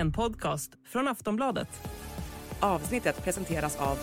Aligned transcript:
en 0.00 0.12
podcast 0.12 0.72
från 0.84 1.08
Aftonbladet. 1.08 1.68
Avsnittet 2.60 3.24
presenteras 3.24 3.76
av 3.76 3.98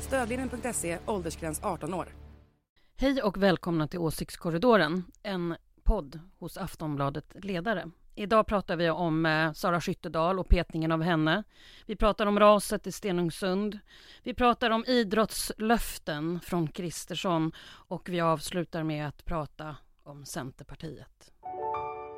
Stödlinjen.se, 0.00 0.98
åldersgräns 1.06 1.60
18 1.62 1.94
år. 1.94 2.06
Hej 2.96 3.22
och 3.22 3.42
välkomna 3.42 3.88
till 3.88 3.98
Åsiktskorridoren, 3.98 5.04
en 5.22 5.56
podd 5.84 6.20
hos 6.38 6.56
Aftonbladet 6.56 7.44
Ledare. 7.44 7.90
Idag 8.18 8.46
pratar 8.46 8.76
vi 8.76 8.90
om 8.90 9.26
eh, 9.26 9.52
Sara 9.52 9.80
Skyttedal 9.80 10.38
och 10.38 10.48
petningen 10.48 10.92
av 10.92 11.02
henne. 11.02 11.42
Vi 11.86 11.96
pratar 11.96 12.26
om 12.26 12.40
raset 12.40 12.86
i 12.86 12.92
Stenungsund. 12.92 13.78
Vi 14.22 14.34
pratar 14.34 14.70
om 14.70 14.84
idrottslöften 14.86 16.40
från 16.40 16.68
Kristersson 16.68 17.52
och 17.88 18.08
vi 18.08 18.20
avslutar 18.20 18.82
med 18.82 19.08
att 19.08 19.24
prata 19.24 19.76
om 20.02 20.24
Centerpartiet. 20.24 21.32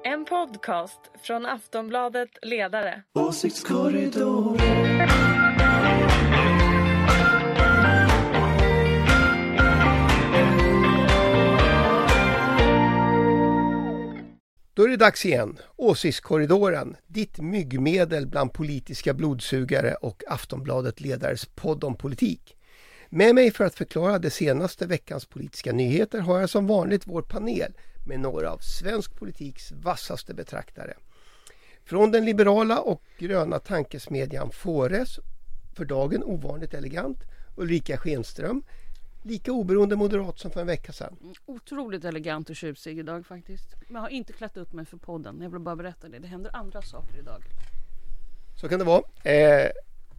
En 0.04 0.24
podcast 0.24 1.00
från 1.22 1.46
Aftonbladet 1.46 2.30
Ledare. 2.42 3.02
Då 14.78 14.84
är 14.84 14.88
det 14.88 14.96
dags 14.96 15.26
igen. 15.26 15.58
Åsiktskorridoren, 15.76 16.96
ditt 17.06 17.38
myggmedel 17.38 18.26
bland 18.26 18.52
politiska 18.52 19.14
blodsugare 19.14 19.94
och 19.94 20.22
Aftonbladet 20.28 21.00
Ledares 21.00 21.46
podd 21.54 21.84
om 21.84 21.96
politik. 21.96 22.56
Med 23.08 23.34
mig 23.34 23.50
för 23.50 23.64
att 23.64 23.74
förklara 23.74 24.18
de 24.18 24.30
senaste 24.30 24.86
veckans 24.86 25.26
politiska 25.26 25.72
nyheter 25.72 26.20
har 26.20 26.40
jag 26.40 26.50
som 26.50 26.66
vanligt 26.66 27.06
vår 27.06 27.22
panel 27.22 27.72
med 28.06 28.20
några 28.20 28.50
av 28.50 28.58
svensk 28.58 29.14
politiks 29.14 29.72
vassaste 29.72 30.34
betraktare. 30.34 30.94
Från 31.84 32.10
den 32.10 32.24
liberala 32.24 32.80
och 32.80 33.02
gröna 33.18 33.58
tankesmedjan 33.58 34.50
Fores, 34.50 35.18
för 35.76 35.84
dagen 35.84 36.24
ovanligt 36.24 36.74
elegant, 36.74 37.18
Ulrika 37.56 37.96
Schenström, 37.96 38.62
lika 39.22 39.52
oberoende 39.52 39.96
moderat 39.96 40.38
som 40.38 40.50
för 40.50 40.60
en 40.60 40.66
vecka 40.66 40.92
sedan. 40.92 41.16
Otroligt 41.46 42.04
elegant 42.04 42.50
och 42.50 42.56
tjusig 42.56 42.98
idag 42.98 43.26
faktiskt. 43.26 43.74
Men 43.86 43.94
jag 43.94 44.00
har 44.00 44.08
inte 44.08 44.32
klätt 44.32 44.56
upp 44.56 44.72
mig 44.72 44.84
för 44.84 44.96
podden. 44.96 45.40
Jag 45.42 45.50
vill 45.50 45.60
bara 45.60 45.76
berätta 45.76 46.08
det. 46.08 46.18
Det 46.18 46.28
händer 46.28 46.56
andra 46.56 46.82
saker 46.82 47.18
idag. 47.18 47.42
Så 48.60 48.68
kan 48.68 48.78
det 48.78 48.84
vara. 48.84 49.02
Eh, 49.32 49.70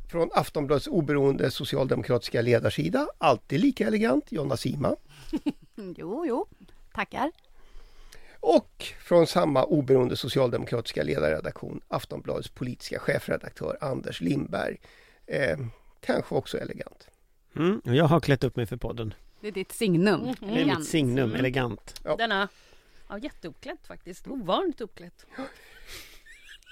från 0.09 0.29
Aftonbladets 0.33 0.87
oberoende 0.87 1.51
socialdemokratiska 1.51 2.41
ledarsida, 2.41 3.07
alltid 3.17 3.59
lika 3.59 3.87
elegant, 3.87 4.31
Jonna 4.31 4.57
Sima. 4.57 4.95
Jo, 5.97 6.25
jo, 6.25 6.47
tackar. 6.93 7.31
Och 8.39 8.85
från 8.99 9.27
samma 9.27 9.63
oberoende 9.63 10.15
socialdemokratiska 10.15 11.03
ledarredaktion, 11.03 11.81
Aftonbladets 11.87 12.49
politiska 12.49 12.99
chefredaktör 12.99 13.77
Anders 13.81 14.21
Lindberg. 14.21 14.77
Eh, 15.25 15.57
kanske 16.01 16.35
också 16.35 16.57
elegant. 16.57 17.08
Mm, 17.59 17.81
och 17.85 17.95
jag 17.95 18.05
har 18.05 18.19
klätt 18.19 18.43
upp 18.43 18.55
mig 18.55 18.65
för 18.65 18.77
podden. 18.77 19.13
Det 19.41 19.47
är 19.47 19.51
ditt 19.51 19.71
signum. 19.71 20.21
Mhm. 20.21 20.35
Det 20.39 20.45
är 20.45 20.51
Elegant. 20.51 20.79
mitt 20.79 20.87
signum, 20.87 21.29
Mm. 21.29 21.35
elegant. 21.39 22.01
Ja. 22.03 22.15
Denna, 22.15 22.47
ja 23.09 23.17
jätteuppklädd 23.17 23.77
faktiskt. 23.87 24.27
Ovanligt 24.27 24.81
uppklädd. 24.81 25.11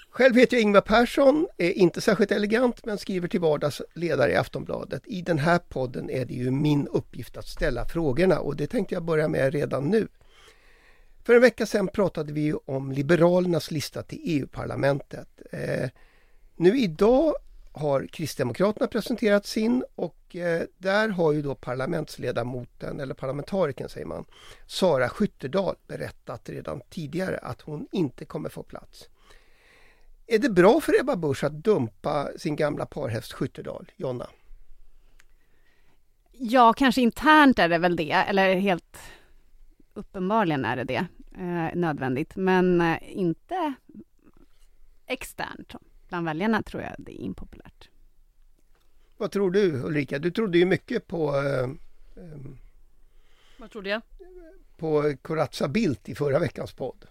Själv 0.09 0.35
heter 0.35 0.57
jag 0.57 0.61
Ingvar 0.61 0.81
Persson, 0.81 1.47
är 1.57 1.71
inte 1.71 2.01
särskilt 2.01 2.31
elegant 2.31 2.85
men 2.85 2.97
skriver 2.97 3.27
till 3.27 3.39
vardags 3.39 3.81
ledare 3.93 4.31
i 4.31 4.35
Aftonbladet. 4.35 5.01
I 5.05 5.21
den 5.21 5.37
här 5.39 5.59
podden 5.59 6.09
är 6.09 6.25
det 6.25 6.33
ju 6.33 6.51
min 6.51 6.87
uppgift 6.87 7.37
att 7.37 7.47
ställa 7.47 7.85
frågorna 7.85 8.39
och 8.39 8.55
det 8.55 8.67
tänkte 8.67 8.93
jag 8.95 9.03
börja 9.03 9.27
med 9.27 9.53
redan 9.53 9.83
nu. 9.89 10.07
För 11.23 11.33
en 11.35 11.41
vecka 11.41 11.65
sedan 11.65 11.87
pratade 11.87 12.33
vi 12.33 12.41
ju 12.41 12.55
om 12.65 12.91
Liberalernas 12.91 13.71
lista 13.71 14.03
till 14.03 14.19
EU-parlamentet. 14.23 15.27
Eh, 15.51 15.89
nu 16.55 16.79
idag 16.79 17.33
har 17.77 18.07
Kristdemokraterna 18.07 18.87
presenterat 18.87 19.45
sin 19.45 19.83
och 19.95 20.35
eh, 20.35 20.61
där 20.77 21.09
har 21.09 21.31
ju 21.31 21.41
då 21.41 21.55
parlamentsledamoten, 21.55 22.99
eller 22.99 23.13
parlamentarikern 23.13 23.89
säger 23.89 24.05
man, 24.05 24.25
Sara 24.67 25.09
Skyttedal 25.09 25.75
berättat 25.87 26.49
redan 26.49 26.81
tidigare 26.89 27.37
att 27.37 27.61
hon 27.61 27.87
inte 27.91 28.25
kommer 28.25 28.49
få 28.49 28.63
plats. 28.63 29.09
Är 30.27 30.39
det 30.39 30.49
bra 30.49 30.81
för 30.81 30.99
Ebba 30.99 31.15
Busch 31.15 31.43
att 31.43 31.53
dumpa 31.53 32.29
sin 32.37 32.55
gamla 32.55 32.85
parhäst 32.85 33.33
Skyttedal, 33.33 33.91
Jonna? 33.95 34.27
Ja, 36.31 36.73
kanske 36.73 37.01
internt 37.01 37.59
är 37.59 37.69
det 37.69 37.77
väl 37.77 37.95
det, 37.95 38.11
eller 38.11 38.55
helt 38.55 38.97
uppenbarligen 39.93 40.65
är 40.65 40.75
det 40.75 40.83
det, 40.83 41.07
eh, 41.37 41.75
nödvändigt, 41.75 42.35
men 42.35 42.81
eh, 42.81 42.97
inte 43.01 43.73
externt. 45.07 45.75
Bland 46.07 46.25
väljarna 46.25 46.63
tror 46.63 46.83
jag 46.83 46.95
det 46.97 47.21
är 47.21 47.25
impopulärt. 47.25 47.89
Vad 49.17 49.31
tror 49.31 49.51
du 49.51 49.81
Ulrika? 49.83 50.19
Du 50.19 50.31
trodde 50.31 50.57
ju 50.57 50.65
mycket 50.65 51.07
på, 51.07 51.35
eh, 51.35 51.63
eh, 52.23 52.39
Vad 53.57 53.71
trodde 53.71 53.89
jag? 53.89 54.01
på 54.77 55.13
Corazza 55.21 55.67
Bildt 55.67 56.09
i 56.09 56.15
förra 56.15 56.39
veckans 56.39 56.73
podd. 56.73 57.05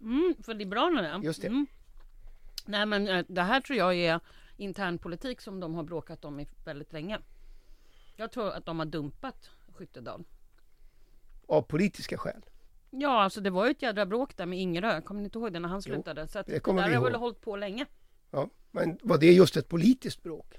Mm, 0.00 0.34
för 0.42 0.54
Liberalerna? 0.54 1.20
Just 1.24 1.42
det. 1.42 1.48
Mm. 1.48 1.66
Nej 2.66 2.86
men 2.86 3.08
eh, 3.08 3.24
det 3.28 3.42
här 3.42 3.60
tror 3.60 3.78
jag 3.78 3.94
är 3.94 4.20
internpolitik 4.56 5.40
som 5.40 5.60
de 5.60 5.74
har 5.74 5.82
bråkat 5.82 6.24
om 6.24 6.40
i 6.40 6.48
väldigt 6.64 6.92
länge. 6.92 7.18
Jag 8.16 8.32
tror 8.32 8.50
att 8.50 8.66
de 8.66 8.78
har 8.78 8.86
dumpat 8.86 9.50
Skyttedal. 9.74 10.24
Av 11.46 11.62
politiska 11.62 12.18
skäl. 12.18 12.44
Ja, 12.90 13.22
alltså 13.22 13.40
det 13.40 13.50
var 13.50 13.64
ju 13.64 13.70
ett 13.70 13.82
jädra 13.82 14.06
bråk 14.06 14.36
där 14.36 14.46
med 14.46 14.58
Ingerö. 14.58 15.00
Kommer 15.00 15.20
ni 15.20 15.24
inte 15.24 15.38
ihåg 15.38 15.52
det 15.52 15.60
när 15.60 15.68
han 15.68 15.78
Jo, 15.86 15.92
slutade? 15.92 16.28
Så 16.28 16.38
att 16.38 16.46
det 16.46 16.52
det, 16.52 16.60
kommer 16.60 16.88
där 16.88 16.96
har 16.96 17.04
väl 17.04 17.14
hållit 17.14 17.40
på 17.40 17.56
länge. 17.56 17.86
Ja, 18.30 18.48
men 18.70 18.98
var 19.02 19.18
det 19.18 19.32
just 19.32 19.56
ett 19.56 19.68
politiskt 19.68 20.22
bråk? 20.22 20.54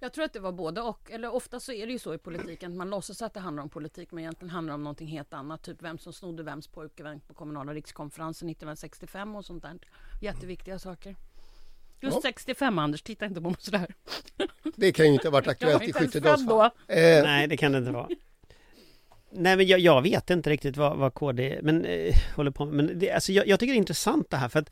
Jag 0.00 0.12
tror 0.12 0.24
att 0.24 0.32
det 0.32 0.40
var 0.40 0.52
både 0.52 0.80
och. 0.80 1.10
Eller 1.10 1.34
ofta 1.34 1.60
så 1.60 1.72
är 1.72 1.86
det 1.86 1.92
ju 1.92 1.98
så 1.98 2.14
i 2.14 2.18
politiken. 2.18 2.76
Man 2.76 2.90
låtsas 2.90 3.22
att 3.22 3.34
det 3.34 3.40
handlar 3.40 3.62
om 3.62 3.68
politik 3.68 4.12
men 4.12 4.18
egentligen 4.24 4.50
handlar 4.50 4.72
det 4.72 4.74
om 4.74 4.82
någonting 4.82 5.08
helt 5.08 5.32
annat. 5.32 5.62
Typ 5.62 5.82
vem 5.82 5.98
som 5.98 6.12
snodde 6.12 6.42
vems 6.42 6.68
pojkvän 6.68 7.20
på 7.20 7.34
kommunala 7.34 7.74
rikskonferensen 7.74 8.48
1965 8.48 9.36
och 9.36 9.44
sånt 9.44 9.62
där. 9.62 9.78
Jätteviktiga 10.22 10.78
saker. 10.78 11.16
Just 12.00 12.14
Ja. 12.16 12.20
65 12.22 12.78
Anders, 12.78 13.02
titta 13.02 13.26
inte 13.26 13.40
på 13.40 13.48
mig 13.50 13.56
sådär. 13.60 13.94
Det 14.76 14.92
kan 14.92 15.06
ju 15.06 15.12
inte 15.12 15.28
ha 15.28 15.32
varit 15.32 15.48
aktuellt 15.48 15.82
i 15.82 15.86
inte 15.86 15.98
ens 15.98 16.12
Skyttedals 16.12 16.40
född 16.40 16.48
fall. 16.48 16.70
då. 16.86 16.94
Eh, 16.94 17.22
Nej, 17.22 17.46
det 17.46 17.56
kan 17.56 17.72
det 17.72 17.78
inte 17.78 17.90
vara. 17.90 18.08
Nej, 19.34 19.56
men 19.56 19.66
jag, 19.66 19.80
jag 19.80 20.02
vet 20.02 20.30
inte 20.30 20.50
riktigt 20.50 20.76
vad, 20.76 20.96
vad 20.96 21.14
KD 21.14 21.58
men, 21.62 21.84
eh, 21.84 22.14
håller 22.36 22.50
på 22.50 22.64
med. 22.64 22.74
Men 22.74 22.98
det, 22.98 23.10
alltså, 23.10 23.32
jag, 23.32 23.46
jag 23.46 23.60
tycker 23.60 23.72
det 23.72 23.76
är 23.76 23.78
intressant 23.78 24.30
det 24.30 24.36
här 24.36 24.48
för 24.48 24.58
att 24.58 24.70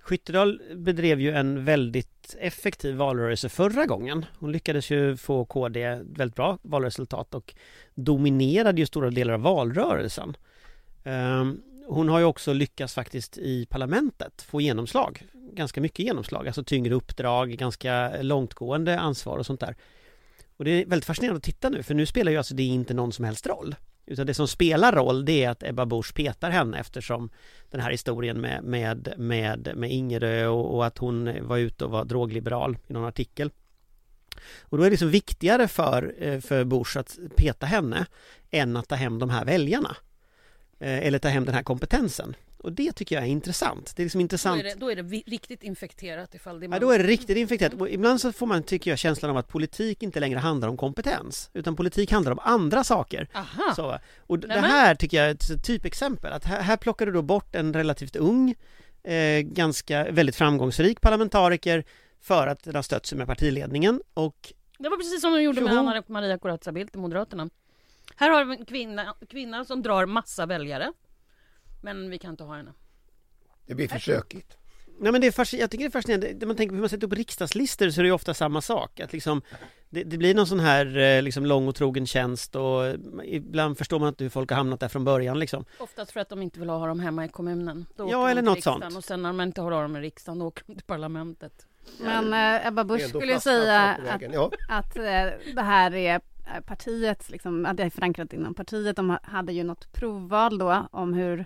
Skyttedal 0.00 0.62
bedrev 0.74 1.20
ju 1.20 1.32
en 1.32 1.64
väldigt 1.64 2.36
effektiv 2.38 2.94
valrörelse 2.94 3.48
förra 3.48 3.86
gången. 3.86 4.24
Hon 4.38 4.52
lyckades 4.52 4.90
ju 4.90 5.16
få 5.16 5.44
KD 5.44 5.98
väldigt 6.02 6.36
bra 6.36 6.58
valresultat 6.62 7.34
och 7.34 7.54
dominerade 7.94 8.80
ju 8.80 8.86
stora 8.86 9.10
delar 9.10 9.34
av 9.34 9.40
valrörelsen. 9.40 10.36
Ehm, 11.04 11.62
hon 11.86 12.08
har 12.08 12.18
ju 12.18 12.24
också 12.24 12.52
lyckats 12.52 12.94
faktiskt 12.94 13.38
i 13.38 13.66
parlamentet 13.66 14.42
få 14.42 14.60
genomslag. 14.60 15.26
Ganska 15.52 15.80
mycket 15.80 15.98
genomslag, 15.98 16.46
alltså 16.46 16.64
tyngre 16.64 16.94
uppdrag, 16.94 17.50
ganska 17.50 18.22
långtgående 18.22 18.98
ansvar 18.98 19.38
och 19.38 19.46
sånt 19.46 19.60
där. 19.60 19.76
Och 20.56 20.64
det 20.64 20.70
är 20.70 20.86
väldigt 20.86 21.04
fascinerande 21.06 21.36
att 21.36 21.44
titta 21.44 21.68
nu, 21.68 21.82
för 21.82 21.94
nu 21.94 22.06
spelar 22.06 22.32
ju 22.32 22.38
alltså 22.38 22.54
det 22.54 22.62
inte 22.62 22.94
någon 22.94 23.12
som 23.12 23.24
helst 23.24 23.46
roll. 23.46 23.74
Utan 24.06 24.26
det 24.26 24.34
som 24.34 24.48
spelar 24.48 24.92
roll 24.92 25.24
det 25.24 25.44
är 25.44 25.50
att 25.50 25.62
Ebba 25.62 25.86
Busch 25.86 26.14
petar 26.14 26.50
henne 26.50 26.78
eftersom 26.78 27.30
den 27.70 27.80
här 27.80 27.90
historien 27.90 28.40
med, 28.40 28.64
med, 28.64 29.14
med, 29.16 29.72
med 29.74 29.90
Ingerö 29.90 30.46
och, 30.46 30.74
och 30.74 30.86
att 30.86 30.98
hon 30.98 31.46
var 31.46 31.58
ute 31.58 31.84
och 31.84 31.90
var 31.90 32.04
drogliberal 32.04 32.78
i 32.86 32.92
någon 32.92 33.04
artikel. 33.04 33.50
Och 34.60 34.78
då 34.78 34.82
är 34.82 34.86
det 34.86 34.90
liksom 34.90 35.10
viktigare 35.10 35.68
för, 35.68 36.14
eh, 36.18 36.40
för 36.40 36.64
Busch 36.64 36.96
att 36.96 37.18
peta 37.36 37.66
henne 37.66 38.06
än 38.50 38.76
att 38.76 38.88
ta 38.88 38.94
hem 38.94 39.18
de 39.18 39.30
här 39.30 39.44
väljarna. 39.44 39.96
Eh, 40.78 41.06
eller 41.06 41.18
ta 41.18 41.28
hem 41.28 41.44
den 41.44 41.54
här 41.54 41.62
kompetensen. 41.62 42.34
Och 42.62 42.72
det 42.72 42.92
tycker 42.92 43.14
jag 43.16 43.24
är 43.24 43.28
intressant. 43.28 43.96
Det 43.96 44.02
är 44.02 44.04
liksom 44.04 44.18
Då 44.18 44.22
intressant. 44.22 44.60
är, 44.60 44.64
det, 44.64 44.74
då 44.74 44.90
är 44.90 44.96
det 44.96 45.02
riktigt 45.02 45.62
infekterat 45.62 46.34
ifall 46.34 46.60
det 46.60 46.64
är 46.64 46.66
Ja, 46.66 46.70
man... 46.70 46.80
då 46.80 46.90
är 46.90 46.98
det 46.98 47.04
riktigt 47.04 47.36
infekterat. 47.36 47.74
Och 47.74 47.90
ibland 47.90 48.20
så 48.20 48.32
får 48.32 48.46
man, 48.46 48.62
tycker 48.62 48.90
jag, 48.90 48.98
känslan 48.98 49.30
av 49.30 49.36
att 49.36 49.48
politik 49.48 50.02
inte 50.02 50.20
längre 50.20 50.38
handlar 50.38 50.68
om 50.68 50.76
kompetens. 50.76 51.50
Utan 51.54 51.76
politik 51.76 52.12
handlar 52.12 52.32
om 52.32 52.38
andra 52.38 52.84
saker. 52.84 53.28
Aha! 53.34 53.74
Så, 53.76 53.98
och 54.26 54.38
d- 54.38 54.46
det 54.48 54.60
här 54.60 54.94
tycker 54.94 55.16
jag 55.16 55.26
är 55.26 55.30
ett 55.34 55.64
typexempel. 55.66 56.32
Att 56.32 56.44
här, 56.44 56.60
här 56.62 56.76
plockar 56.76 57.06
du 57.06 57.12
då 57.12 57.22
bort 57.22 57.54
en 57.54 57.72
relativt 57.74 58.16
ung, 58.16 58.54
eh, 59.04 59.40
ganska, 59.40 60.10
väldigt 60.10 60.36
framgångsrik 60.36 61.00
parlamentariker 61.00 61.84
för 62.20 62.46
att 62.46 62.64
den 62.64 62.74
har 62.74 62.82
stött 62.82 63.06
sig 63.06 63.18
med 63.18 63.26
partiledningen. 63.26 64.02
Och 64.14 64.52
Det 64.78 64.88
var 64.88 64.96
precis 64.96 65.20
som 65.20 65.32
de 65.32 65.42
gjorde 65.42 65.60
med. 65.60 65.72
Anna 65.72 66.02
Maria 66.06 66.38
Corazza 66.38 66.72
Bildt 66.72 66.94
i 66.94 66.98
Moderaterna. 66.98 67.48
Här 68.16 68.30
har 68.30 68.44
vi 68.44 68.56
en 68.56 68.64
kvinna, 68.64 69.14
kvinna 69.30 69.64
som 69.64 69.82
drar 69.82 70.06
massa 70.06 70.46
väljare. 70.46 70.92
Men 71.82 72.10
vi 72.10 72.18
kan 72.18 72.30
inte 72.30 72.44
ha 72.44 72.56
henne. 72.56 72.72
Det 73.66 73.74
blir 73.74 73.88
för 73.88 73.98
sökigt. 73.98 74.56
Nej 75.00 75.12
men 75.12 75.20
det 75.20 75.26
är 75.26 75.30
fasc- 75.30 75.56
jag 75.56 75.70
tycker 75.70 75.84
det 75.84 75.88
är 75.88 75.90
fascinerande, 75.90 76.34
när 76.40 76.46
man 76.46 76.56
tänker 76.56 76.70
på 76.70 76.74
hur 76.74 76.80
man 76.82 76.88
sätter 76.88 77.06
upp 77.06 77.12
riksdagslistor 77.12 77.90
så 77.90 78.00
är 78.00 78.02
det 78.02 78.08
ju 78.08 78.12
ofta 78.14 78.34
samma 78.34 78.60
sak. 78.60 79.00
Att 79.00 79.12
liksom 79.12 79.42
det, 79.90 80.04
det 80.04 80.18
blir 80.18 80.34
någon 80.34 80.46
sån 80.46 80.60
här 80.60 80.96
eh, 80.98 81.22
liksom 81.22 81.46
lång 81.46 81.68
och 81.68 81.74
trogen 81.74 82.06
tjänst 82.06 82.56
och 82.56 82.86
eh, 82.86 82.94
ibland 83.24 83.78
förstår 83.78 83.98
man 83.98 84.08
inte 84.08 84.24
hur 84.24 84.30
folk 84.30 84.50
har 84.50 84.56
hamnat 84.56 84.80
där 84.80 84.88
från 84.88 85.04
början 85.04 85.38
liksom. 85.38 85.64
Oftast 85.78 86.10
för 86.12 86.20
att 86.20 86.28
de 86.28 86.42
inte 86.42 86.60
vill 86.60 86.68
ha 86.68 86.86
dem 86.86 87.00
hemma 87.00 87.24
i 87.24 87.28
kommunen. 87.28 87.86
Då 87.96 88.08
Ja, 88.10 88.30
eller 88.30 88.42
något 88.42 88.62
sånt. 88.62 88.96
Och 88.96 89.04
sen 89.04 89.22
när 89.22 89.32
man 89.32 89.46
inte 89.48 89.60
har 89.60 89.70
dem 89.70 89.96
i 89.96 90.00
riksdagen, 90.00 90.38
då 90.38 90.46
åker 90.46 90.64
de 90.66 90.74
till 90.74 90.84
parlamentet. 90.84 91.66
Men 92.00 92.32
eh, 92.32 92.66
Ebba 92.66 92.84
Busch 92.84 93.08
skulle 93.08 93.32
ju 93.32 93.40
säga 93.40 93.80
att. 93.80 94.22
Ja. 94.32 94.50
att 94.68 94.96
eh, 94.96 95.02
det 95.54 95.62
här 95.62 95.94
är 95.94 96.14
eh, 96.54 96.60
partiet, 96.66 97.30
liksom, 97.30 97.66
att 97.66 97.76
det 97.76 97.82
är 97.82 97.90
förankrat 97.90 98.32
inom 98.32 98.54
partiet. 98.54 98.96
De 98.96 99.10
ha- 99.10 99.20
hade 99.22 99.52
ju 99.52 99.64
något 99.64 99.92
provval 99.92 100.58
då 100.58 100.88
om 100.92 101.14
hur, 101.14 101.44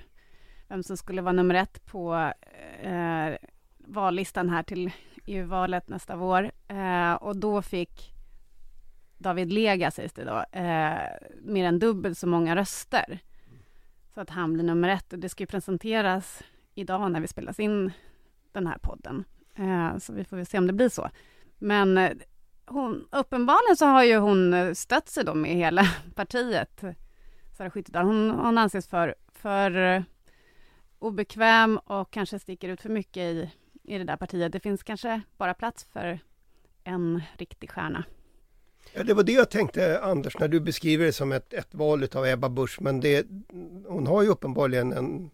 vem 0.69 0.83
som 0.83 0.97
skulle 0.97 1.23
vara 1.23 1.33
nummer 1.33 1.55
ett 1.55 1.87
på 1.87 2.33
eh, 2.83 3.35
vallistan 3.79 4.51
här 4.51 4.63
till 4.63 4.93
EU-valet 5.27 5.89
nästa 5.89 6.17
vår. 6.17 6.51
Eh, 6.69 7.15
och 7.15 7.37
då 7.37 7.63
fick 7.63 8.15
David 9.19 9.53
Lega, 9.53 9.91
sägs 9.91 10.13
det 10.13 10.25
då, 10.25 10.59
eh, 10.59 10.99
mer 11.43 11.65
än 11.65 11.79
dubbelt 11.79 12.19
så 12.19 12.27
många 12.27 12.57
röster. 12.57 13.19
Så 14.15 14.21
att 14.21 14.31
han 14.31 14.53
blir 14.53 14.65
nummer 14.65 14.89
ett. 14.89 15.13
Och 15.13 15.19
det 15.19 15.29
ska 15.29 15.43
ju 15.43 15.47
presenteras 15.47 16.43
idag 16.75 17.11
när 17.11 17.21
vi 17.21 17.29
spelas 17.29 17.61
in 17.61 17.93
den 18.53 18.67
här 18.67 18.79
podden. 18.79 19.25
Eh, 19.55 19.99
så 19.99 20.13
vi 20.13 20.25
får 20.25 20.37
väl 20.37 20.47
se 20.47 20.59
om 20.59 20.67
det 20.67 20.73
blir 20.73 20.89
så. 20.89 21.11
Men 21.59 21.99
eh, 21.99 22.13
hon, 22.67 23.09
uppenbarligen 23.11 23.77
så 23.77 23.87
har 23.87 24.05
ju 24.05 24.17
hon 24.17 24.55
eh, 24.55 24.73
stött 24.73 25.09
sig 25.09 25.25
då 25.25 25.35
med 25.35 25.51
hela 25.51 25.83
partiet, 26.15 26.85
Sara 27.57 27.71
Skyttedal. 27.71 28.07
Hon, 28.07 28.31
hon 28.31 28.59
anses 28.59 28.89
för, 28.89 29.15
för 29.33 29.77
eh, 29.77 30.03
obekväm 30.99 31.79
och 31.79 32.11
kanske 32.11 32.39
sticker 32.39 32.69
ut 32.69 32.81
för 32.81 32.89
mycket 32.89 33.23
i, 33.23 33.51
i 33.83 33.99
det 33.99 34.05
där 34.05 34.17
partiet. 34.17 34.53
Det 34.53 34.61
finns 34.61 34.83
kanske 34.83 35.21
bara 35.37 35.55
plats 35.55 35.85
för 35.93 36.19
en 36.85 37.23
riktig 37.39 37.71
stjärna. 37.71 38.05
Ja, 38.93 39.03
det 39.03 39.15
var 39.15 39.23
det 39.23 39.33
jag 39.33 39.51
tänkte 39.51 40.01
Anders 40.01 40.39
när 40.39 40.49
du 40.49 40.61
beskriver 40.61 41.05
det 41.05 41.13
som 41.13 41.33
ett, 41.33 41.53
ett 41.53 41.75
val 41.75 42.09
av 42.15 42.27
Ebba 42.27 42.49
Busch 42.49 42.81
men 42.81 43.01
det, 43.01 43.27
hon 43.87 44.07
har 44.07 44.23
ju 44.23 44.29
uppenbarligen 44.29 44.93
en 44.93 45.31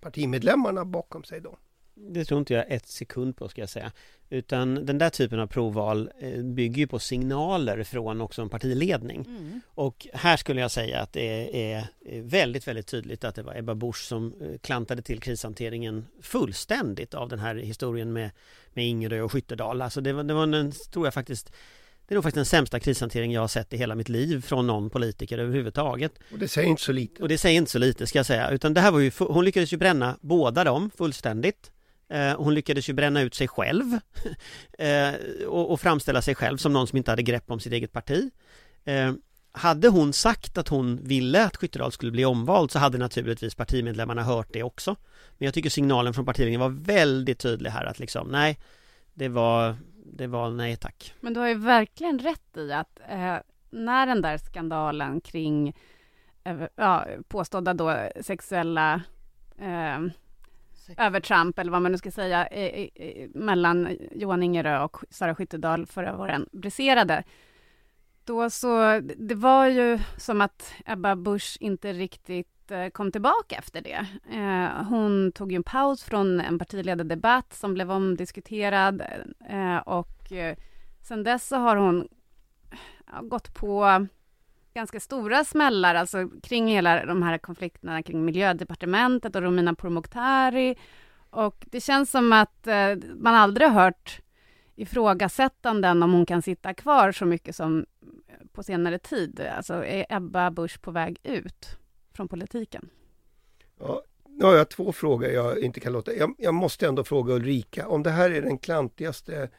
partimedlemmarna 0.00 0.84
bakom 0.84 1.24
sig 1.24 1.40
då. 1.40 1.58
Det 1.96 2.24
tror 2.24 2.38
inte 2.38 2.54
jag 2.54 2.64
ett 2.68 2.86
sekund 2.86 3.36
på 3.36 3.48
ska 3.48 3.62
jag 3.62 3.70
säga. 3.70 3.92
Utan 4.30 4.86
den 4.86 4.98
där 4.98 5.10
typen 5.10 5.40
av 5.40 5.46
provval 5.46 6.10
eh, 6.20 6.42
bygger 6.42 6.78
ju 6.78 6.86
på 6.86 6.98
signaler 6.98 7.84
från 7.84 8.20
också 8.20 8.42
en 8.42 8.48
partiledning. 8.48 9.26
Och 9.66 10.06
här 10.12 10.36
skulle 10.36 10.60
jag 10.60 10.70
säga 10.70 11.00
att 11.00 11.12
det 11.12 11.72
är 11.72 11.86
är 12.08 12.22
väldigt, 12.22 12.68
väldigt 12.68 12.86
tydligt 12.86 13.24
att 13.24 13.34
det 13.34 13.42
var 13.42 13.58
Ebba 13.58 13.74
Busch 13.74 14.04
som 14.04 14.34
eh, 14.40 14.58
klantade 14.58 15.02
till 15.02 15.20
krishanteringen 15.20 16.06
fullständigt 16.22 17.14
av 17.14 17.28
den 17.28 17.38
här 17.38 17.54
historien 17.54 18.12
med, 18.12 18.30
med 18.74 18.86
Ingerö 18.86 19.20
och 19.20 19.32
Skyttedal. 19.32 19.82
Alltså 19.82 20.00
det 20.00 20.12
var, 20.12 20.24
det 20.24 20.34
var 20.34 20.42
en, 20.42 20.72
tror 20.92 21.06
jag 21.06 21.14
faktiskt, 21.14 21.52
det 22.06 22.12
är 22.12 22.14
nog 22.14 22.24
faktiskt 22.24 22.34
den 22.34 22.44
sämsta 22.44 22.80
krishantering 22.80 23.32
jag 23.32 23.40
har 23.40 23.48
sett 23.48 23.72
i 23.72 23.76
hela 23.76 23.94
mitt 23.94 24.08
liv 24.08 24.40
från 24.40 24.66
någon 24.66 24.90
politiker 24.90 25.38
överhuvudtaget. 25.38 26.12
Och 26.32 26.38
det 26.38 26.48
säger 26.48 26.68
inte 26.68 26.82
så 26.82 26.92
lite. 26.92 27.22
Och 27.22 27.28
det 27.28 27.38
säger 27.38 27.56
inte 27.56 27.70
så 27.70 27.78
lite 27.78 28.06
ska 28.06 28.18
jag 28.18 28.26
säga, 28.26 28.50
utan 28.50 28.74
det 28.74 28.80
här 28.80 28.90
var 28.90 29.00
ju, 29.00 29.10
hon 29.18 29.44
lyckades 29.44 29.72
ju 29.72 29.76
bränna 29.76 30.18
båda 30.20 30.64
dem 30.64 30.90
fullständigt. 30.96 31.70
Eh, 32.08 32.36
hon 32.36 32.54
lyckades 32.54 32.88
ju 32.88 32.92
bränna 32.92 33.20
ut 33.20 33.34
sig 33.34 33.48
själv 33.48 33.84
eh, 34.78 35.14
och, 35.48 35.80
framställa 35.80 36.22
sig 36.22 36.34
själv 36.34 36.56
som 36.56 36.72
någon 36.72 36.86
som 36.86 36.96
inte 36.96 37.10
hade 37.10 37.22
grepp 37.22 37.50
om 37.50 37.60
sitt 37.60 37.72
eget 37.72 37.92
parti. 37.92 38.30
Eh, 38.84 39.12
hade 39.52 39.88
hon 39.88 40.12
sagt 40.12 40.58
att 40.58 40.68
hon 40.68 41.00
ville 41.02 41.44
att 41.44 41.56
Skyttedal 41.56 41.92
skulle 41.92 42.12
bli 42.12 42.24
omvald 42.24 42.70
så 42.70 42.78
hade 42.78 42.98
naturligtvis 42.98 43.54
partimedlemmarna 43.54 44.22
hört 44.22 44.52
det 44.52 44.62
också. 44.62 44.96
Men 45.38 45.46
jag 45.46 45.54
tycker 45.54 45.70
signalen 45.70 46.14
från 46.14 46.24
partiledningen 46.24 46.60
var 46.60 46.68
väldigt 46.68 47.38
tydlig 47.38 47.70
här 47.70 47.84
att 47.84 47.98
liksom, 47.98 48.28
nej, 48.28 48.58
det 49.14 49.28
var, 49.28 49.76
det 50.04 50.26
var 50.26 50.50
nej 50.50 50.76
tack. 50.76 51.14
Men 51.20 51.34
du 51.34 51.40
har 51.40 51.48
ju 51.48 51.54
verkligen 51.54 52.18
rätt 52.18 52.56
i 52.56 52.72
att 52.72 53.00
eh, 53.08 53.36
när 53.70 54.06
den 54.06 54.22
där 54.22 54.38
skandalen 54.38 55.20
kring 55.20 55.76
eh, 56.44 56.62
ja, 56.76 57.06
påstådda 57.28 57.74
då 57.74 58.08
sexuella 58.20 59.02
eh, 59.58 60.00
övertramp, 60.96 61.58
eller 61.58 61.72
vad 61.72 61.82
man 61.82 61.92
nu 61.92 61.98
ska 61.98 62.10
säga, 62.10 62.46
eh, 62.46 62.88
eh, 62.94 63.28
mellan 63.34 63.96
Johan 64.12 64.42
Ingerö 64.42 64.82
och 64.82 64.96
Sara 65.10 65.34
Skyttedal 65.34 65.86
förra 65.86 66.16
våren 66.16 66.48
briserade. 66.52 67.24
Då 68.24 68.50
så, 68.50 69.00
det 69.16 69.34
var 69.34 69.66
ju 69.66 69.98
som 70.16 70.40
att 70.40 70.74
Ebba 70.86 71.16
Busch 71.16 71.56
inte 71.60 71.92
riktigt 71.92 72.70
eh, 72.70 72.88
kom 72.88 73.12
tillbaka 73.12 73.56
efter 73.56 73.80
det. 73.80 74.06
Eh, 74.32 74.84
hon 74.84 75.32
tog 75.32 75.52
ju 75.52 75.56
en 75.56 75.62
paus 75.62 76.02
från 76.02 76.40
en 76.40 76.58
partiledardebatt 76.58 77.52
som 77.52 77.74
blev 77.74 77.90
omdiskuterad 77.90 79.02
eh, 79.48 79.76
och 79.76 80.32
eh, 80.32 80.56
sen 81.02 81.24
dess 81.24 81.48
så 81.48 81.56
har 81.56 81.76
hon 81.76 82.08
gått 83.22 83.54
på 83.54 84.06
ganska 84.76 85.00
stora 85.00 85.44
smällar, 85.44 85.94
alltså 85.94 86.28
kring 86.42 86.68
hela 86.68 87.06
de 87.06 87.22
här 87.22 87.38
konflikterna 87.38 88.02
kring 88.02 88.24
miljödepartementet 88.24 89.36
och 89.36 89.42
Romina 89.42 89.74
Pourmokhtari. 89.74 90.76
Och 91.30 91.64
det 91.70 91.80
känns 91.80 92.10
som 92.10 92.32
att 92.32 92.66
eh, 92.66 92.96
man 93.14 93.34
aldrig 93.34 93.68
har 93.68 93.82
hört 93.84 94.20
ifrågasättanden 94.74 96.02
om 96.02 96.12
hon 96.12 96.26
kan 96.26 96.42
sitta 96.42 96.74
kvar 96.74 97.12
så 97.12 97.24
mycket 97.24 97.56
som 97.56 97.86
eh, 98.28 98.46
på 98.52 98.62
senare 98.62 98.98
tid. 98.98 99.40
Alltså 99.56 99.84
är 99.84 100.06
Ebba 100.08 100.50
Busch 100.50 100.82
på 100.82 100.90
väg 100.90 101.18
ut 101.22 101.78
från 102.14 102.28
politiken? 102.28 102.88
Ja, 103.80 104.02
nu 104.28 104.44
har 104.44 104.54
jag 104.54 104.70
två 104.70 104.92
frågor 104.92 105.28
jag 105.28 105.58
inte 105.58 105.80
kan 105.80 105.92
låta. 105.92 106.14
Jag, 106.14 106.34
jag 106.38 106.54
måste 106.54 106.86
ändå 106.86 107.04
fråga 107.04 107.34
Ulrika, 107.34 107.88
om 107.88 108.02
det 108.02 108.10
här 108.10 108.30
är 108.30 108.42
den 108.42 108.58
klantigaste 108.58 109.50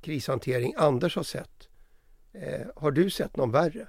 krishantering 0.00 0.74
Anders 0.76 1.16
har 1.16 1.22
sett. 1.22 1.68
Eh, 2.32 2.66
har 2.76 2.90
du 2.90 3.10
sett 3.10 3.36
någon 3.36 3.52
värre? 3.52 3.86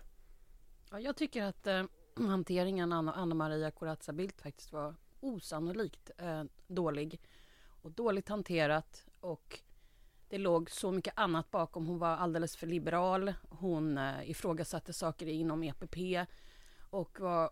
Ja, 0.92 1.00
jag 1.00 1.16
tycker 1.16 1.44
att 1.44 1.68
eh, 1.68 1.84
hanteringen 2.16 2.92
av 2.92 3.00
Anna, 3.00 3.14
Anna 3.14 3.36
Maria 3.36 3.72
Corazza 3.72 4.14
Bildt 4.14 4.42
faktiskt 4.42 4.72
var 4.72 4.96
osannolikt 5.20 6.12
eh, 6.18 6.44
dålig 6.68 7.22
och 7.82 7.92
dåligt 7.92 8.30
hanterat 8.30 9.06
och 9.20 9.60
det 10.30 10.38
låg 10.38 10.72
så 10.72 10.92
mycket 10.92 11.14
annat 11.18 11.52
bakom. 11.52 11.88
Hon 11.88 12.00
var 12.00 12.08
alldeles 12.08 12.56
för 12.58 12.68
liberal. 12.68 13.34
Hon 13.50 13.98
eh, 13.98 14.30
ifrågasatte 14.30 14.94
saker 14.94 15.28
inom 15.28 15.64
EPP 15.64 16.28
och 16.90 17.20
var 17.20 17.52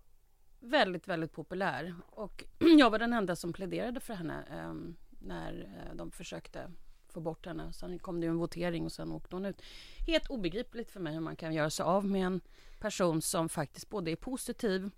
väldigt, 0.60 1.08
väldigt 1.08 1.32
populär. 1.32 1.96
Och 2.10 2.44
jag 2.78 2.90
var 2.90 3.00
den 3.00 3.14
enda 3.14 3.36
som 3.36 3.54
pläderade 3.54 4.00
för 4.00 4.14
henne 4.14 4.44
eh, 4.52 4.74
när 5.20 5.62
eh, 5.64 5.96
de 5.96 6.12
försökte 6.12 6.72
få 7.16 7.22
bort 7.22 7.46
henne. 7.46 7.74
Sen 7.74 8.00
kom 8.00 8.20
det 8.20 8.26
ju 8.26 8.30
en 8.30 8.38
votering 8.38 8.86
och 8.86 8.92
sen 8.92 9.12
åkte 9.12 9.36
hon 9.36 9.46
ut. 9.46 9.62
Helt 10.08 10.28
obegripligt 10.28 10.92
för 10.92 11.00
mig 11.00 11.14
hur 11.14 11.22
man 11.22 11.36
kan 11.36 11.54
göra 11.54 11.70
sig 11.70 11.84
av 11.84 12.06
med 12.06 12.26
en 12.26 12.42
person 12.80 13.22
som 13.22 13.50
faktiskt 13.50 13.90
både 13.90 14.12
är 14.12 14.16
positiv 14.16 14.90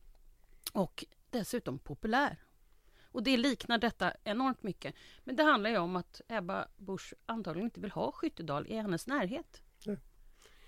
och 0.74 1.06
dessutom 1.30 1.80
populär. 1.80 2.38
Och 3.12 3.24
det 3.24 3.38
liknar 3.38 3.78
detta 3.78 4.14
enormt 4.24 4.64
mycket. 4.64 4.96
Men 5.24 5.36
det 5.36 5.44
handlar 5.44 5.70
ju 5.70 5.78
om 5.78 5.96
att 5.96 6.22
Ebba 6.28 6.68
Busch 6.78 7.14
antagligen 7.26 7.66
inte 7.66 7.80
vill 7.80 7.92
ha 7.92 8.12
Skyttedal 8.12 8.68
i 8.68 8.76
hennes 8.76 9.08
närhet. 9.08 9.62
Nej. 9.86 9.98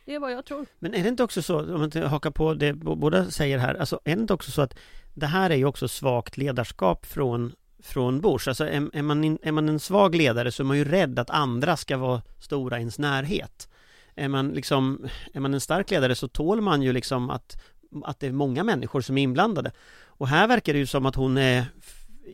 Det 0.06 0.16
är 0.16 0.20
vad 0.20 0.32
jag 0.32 0.46
tror. 0.46 0.66
Men 0.80 0.94
är 0.94 1.04
det 1.04 1.10
inte 1.10 1.24
också 1.24 1.42
så, 1.42 1.74
om 1.76 1.80
man 1.80 2.04
hakar 2.04 2.32
på 2.32 2.54
det 2.54 2.74
båda 2.74 3.32
säger 3.32 3.58
här, 3.58 3.76
alltså 3.76 4.00
är 4.04 4.16
det 4.16 4.22
inte 4.22 4.34
också 4.34 4.52
så 4.52 4.62
att 4.62 4.78
det 5.14 5.26
här 5.26 5.50
är 5.50 5.56
ju 5.56 5.66
också 5.66 5.88
svagt 5.88 6.38
ledarskap 6.38 7.06
från 7.06 7.56
från 7.84 8.22
Bush, 8.22 8.50
alltså 8.50 8.66
är, 8.66 8.90
är, 8.94 9.02
man 9.02 9.24
in, 9.24 9.38
är 9.42 9.52
man 9.52 9.70
en 9.70 9.80
svag 9.80 10.16
ledare 10.16 10.52
så 10.52 10.64
är 10.64 10.66
man 10.66 10.78
ju 10.78 10.84
rädd 10.84 11.20
att 11.20 11.30
andra 11.30 11.78
ska 11.78 11.98
vara 11.98 12.22
stora 12.40 12.78
i 12.78 12.80
ens 12.80 13.00
närhet. 13.00 13.70
Är 14.16 14.28
man 14.28 14.50
liksom, 14.50 15.08
är 15.34 15.40
man 15.40 15.54
en 15.54 15.62
stark 15.62 15.92
ledare 15.92 16.16
så 16.16 16.28
tål 16.28 16.62
man 16.62 16.82
ju 16.82 16.94
liksom 16.94 17.30
att, 17.30 17.62
att 18.04 18.20
det 18.20 18.28
är 18.28 18.32
många 18.32 18.64
människor 18.64 19.02
som 19.02 19.18
är 19.18 19.24
inblandade. 19.24 19.72
Och 20.06 20.28
här 20.28 20.48
verkar 20.48 20.74
det 20.74 20.80
ju 20.80 20.86
som 20.86 21.06
att 21.06 21.16
hon 21.16 21.38
är 21.38 21.66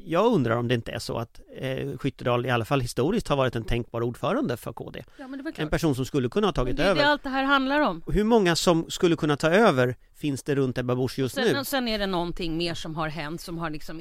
jag 0.06 0.34
undrar 0.34 0.56
om 0.58 0.68
det 0.68 0.76
inte 0.76 0.92
är 0.92 1.00
så 1.00 1.18
att 1.18 1.40
eh, 1.58 1.98
Skyttedal 1.98 2.46
i 2.46 2.50
alla 2.50 2.66
fall 2.66 2.82
historiskt 2.82 3.28
har 3.28 3.36
varit 3.36 3.56
en 3.56 3.64
tänkbar 3.64 4.02
ordförande 4.02 4.58
för 4.58 4.74
KD. 4.74 5.04
Ja, 5.18 5.28
men 5.28 5.38
det 5.38 5.44
var 5.44 5.54
En 5.56 5.70
person 5.70 5.96
som 5.96 6.06
skulle 6.06 6.30
kunna 6.30 6.48
ha 6.48 6.52
tagit 6.52 6.78
det 6.78 6.84
är 6.84 6.88
över. 6.90 7.02
det 7.02 7.08
allt 7.08 7.24
det 7.24 7.30
här 7.30 7.44
handlar 7.44 7.80
om. 7.80 8.02
Hur 8.08 8.24
många 8.24 8.56
som 8.56 8.90
skulle 8.90 9.16
kunna 9.16 9.38
ta 9.38 9.50
över 9.50 9.96
finns 10.16 10.44
det 10.44 10.56
runt 10.56 10.78
Ebba 10.78 10.96
Busch 10.96 11.20
just 11.20 11.36
Sen, 11.36 11.56
nu? 11.58 11.66
sen 11.66 11.88
är 11.88 12.00
det 12.00 12.08
någonting 12.08 12.58
mer 12.58 12.74
som 12.74 12.96
har 12.96 13.08
hänt 13.10 13.42
som 13.42 13.58
har 13.58 13.70
liksom 13.70 13.98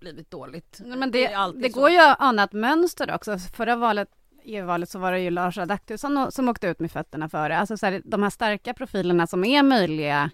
blivit 0.00 0.30
dåligt. 0.30 0.80
Nej, 0.84 0.98
men 0.98 1.10
det, 1.10 1.28
det 1.54 1.72
så. 1.72 1.80
går 1.80 1.90
ju 1.90 1.98
att 1.98 2.20
ana 2.20 2.44
ett 2.44 2.52
mönster 2.52 3.14
också. 3.14 3.38
Förra 3.38 3.76
valet, 3.76 4.08
EU-valet, 4.44 4.90
så 4.90 4.98
var 4.98 5.12
det 5.12 5.20
ju 5.20 5.30
Lars 5.30 5.58
Adaktusson 5.58 6.32
som 6.32 6.48
åkte 6.48 6.66
ut 6.66 6.80
med 6.80 6.90
fötterna 6.92 7.28
före. 7.28 7.58
Alltså 7.58 7.76
så 7.76 7.86
här, 7.86 8.02
de 8.04 8.22
här 8.22 8.30
starka 8.30 8.74
profilerna 8.74 9.26
som 9.26 9.44
är 9.44 9.62
möjliga 9.62 10.30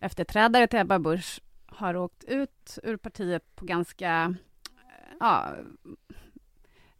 efterträdare 0.00 0.66
till 0.66 0.78
Ebba 0.78 0.98
Busch 0.98 1.40
har 1.76 1.96
åkt 1.96 2.24
ut 2.24 2.78
ur 2.82 2.96
partiet 2.96 3.56
på 3.56 3.64
ganska 3.64 4.34
eh, 4.64 5.16
ja, 5.20 5.54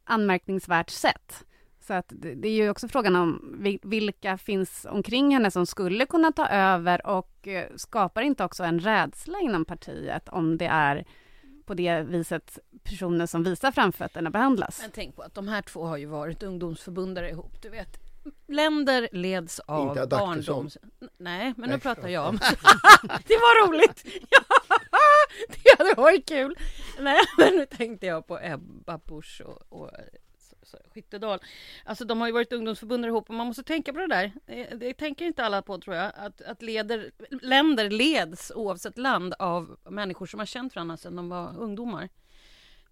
anmärkningsvärt 0.05 0.91
sätt. 0.91 1.45
Så 1.81 1.95
att 1.95 2.07
det, 2.09 2.35
det 2.35 2.49
är 2.49 2.53
ju 2.53 2.71
också 2.71 2.89
frågan 2.89 3.17
om 3.17 3.57
vilka 3.83 4.39
finns 4.39 4.87
omkring 4.91 5.35
henne 5.35 5.51
som 5.51 5.67
skulle 5.67 6.07
kunna 6.07 6.33
ta 6.33 6.49
över 6.49 7.07
och 7.07 7.49
eh, 7.49 7.67
skapar 7.77 8.23
inte 8.23 8.45
också 8.45 8.65
en 8.65 8.81
rädsla 8.81 9.41
inom 9.41 9.65
partiet 9.65 10.29
om 10.29 10.59
det 10.59 10.67
är 10.67 11.05
på 11.65 11.75
det 11.75 12.01
viset 12.01 12.59
personer 12.83 13.27
som 13.27 13.45
visar 13.45 13.73
framfötterna 13.73 14.31
behandlas. 14.31 14.81
Men 14.83 14.91
tänk 14.91 15.17
på 15.17 15.23
att 15.23 15.35
de 15.35 15.49
här 15.49 15.63
två 15.63 15.85
har 15.85 15.97
ju 15.97 16.07
varit 16.07 16.43
ungdomsförbundare 16.43 17.31
ihop. 17.31 17.63
Du 17.63 17.69
vet, 17.69 18.04
länder 18.49 19.09
leds 19.13 19.61
av 19.61 19.89
Inte 19.89 20.07
barndoms... 20.07 20.79
Nej, 21.17 21.55
men 21.57 21.69
nu 21.69 21.75
Nej, 21.75 21.81
pratar 21.81 22.03
ja. 22.03 22.11
jag 22.11 22.29
om... 22.29 22.37
det 23.27 23.35
var 23.35 23.69
roligt! 23.69 24.05
det 25.49 25.79
hade 25.79 25.95
varit 25.97 26.29
kul! 26.29 26.57
Nej, 26.99 27.21
men 27.39 27.57
nu 27.57 27.67
tänkte 27.67 28.07
jag 28.07 28.27
på 28.27 28.39
Ebba 28.43 28.99
Busch 28.99 29.43
och, 29.45 29.83
och 29.83 29.91
Skyttedal. 30.95 31.39
Alltså 31.85 32.05
de 32.05 32.21
har 32.21 32.29
ju 32.29 32.33
varit 32.33 32.53
ungdomsförbund 32.53 33.07
ihop 33.07 33.29
och 33.29 33.35
man 33.35 33.47
måste 33.47 33.63
tänka 33.63 33.93
på 33.93 33.99
det 33.99 34.07
där. 34.07 34.33
Det, 34.47 34.65
det 34.65 34.95
tänker 34.95 35.25
inte 35.25 35.45
alla 35.45 35.63
på 35.63 35.79
tror 35.79 35.97
jag. 35.97 36.13
Att, 36.17 36.41
att 36.41 36.63
leder, 36.63 37.11
länder 37.43 37.91
leds 37.91 38.53
oavsett 38.55 38.99
land 38.99 39.35
av 39.39 39.77
människor 39.85 40.27
som 40.27 40.41
har 40.41 40.47
känt 40.47 40.75
varandra 40.75 40.97
sedan 40.97 41.17
de 41.17 41.29
var 41.29 41.59
ungdomar. 41.59 42.09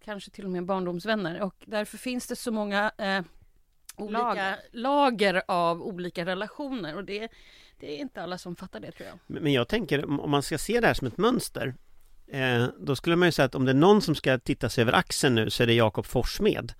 Kanske 0.05 0.31
till 0.31 0.45
och 0.45 0.51
med 0.51 0.65
barndomsvänner 0.65 1.41
och 1.41 1.55
därför 1.67 1.99
finns 1.99 2.27
det 2.27 2.37
så 2.37 2.53
många 2.53 2.93
eh, 2.99 3.23
olika 4.03 4.23
lager. 4.23 4.57
Lager. 4.73 5.43
av 5.49 5.83
olika 5.83 6.27
relationer 6.27 6.97
och 6.97 7.05
det, 7.05 7.29
det 7.81 7.97
är 7.97 7.99
inte 7.99 8.23
alla 8.23 8.39
som 8.39 8.57
fattar 8.57 8.81
det 8.81 8.93
tror 8.93 9.09
jag. 9.09 9.41
Men 9.41 9.53
jag 9.53 9.69
tänker 9.69 10.21
om 10.21 10.31
man 10.31 10.43
ska 10.43 10.59
se 10.59 10.81
det 10.81 10.87
här 10.87 10.95
som 10.95 11.07
ett 11.07 11.19
mönster 11.19 11.75
eh, 12.33 12.65
Då 12.79 12.97
skulle 12.97 13.17
man 13.17 13.29
ju 13.29 13.33
säga 13.33 13.47
att 13.47 13.55
om 13.55 13.65
det 13.65 13.73
är 13.73 13.75
någon 13.75 14.03
som 14.03 14.15
ska 14.15 14.39
titta 14.39 14.69
sig 14.69 14.83
över 14.83 14.93
axeln 14.93 15.35
nu 15.35 15.51
så 15.51 15.63
är 15.63 15.67
det 15.67 15.75
Jakob 15.75 16.07
Forssmed 16.07 16.73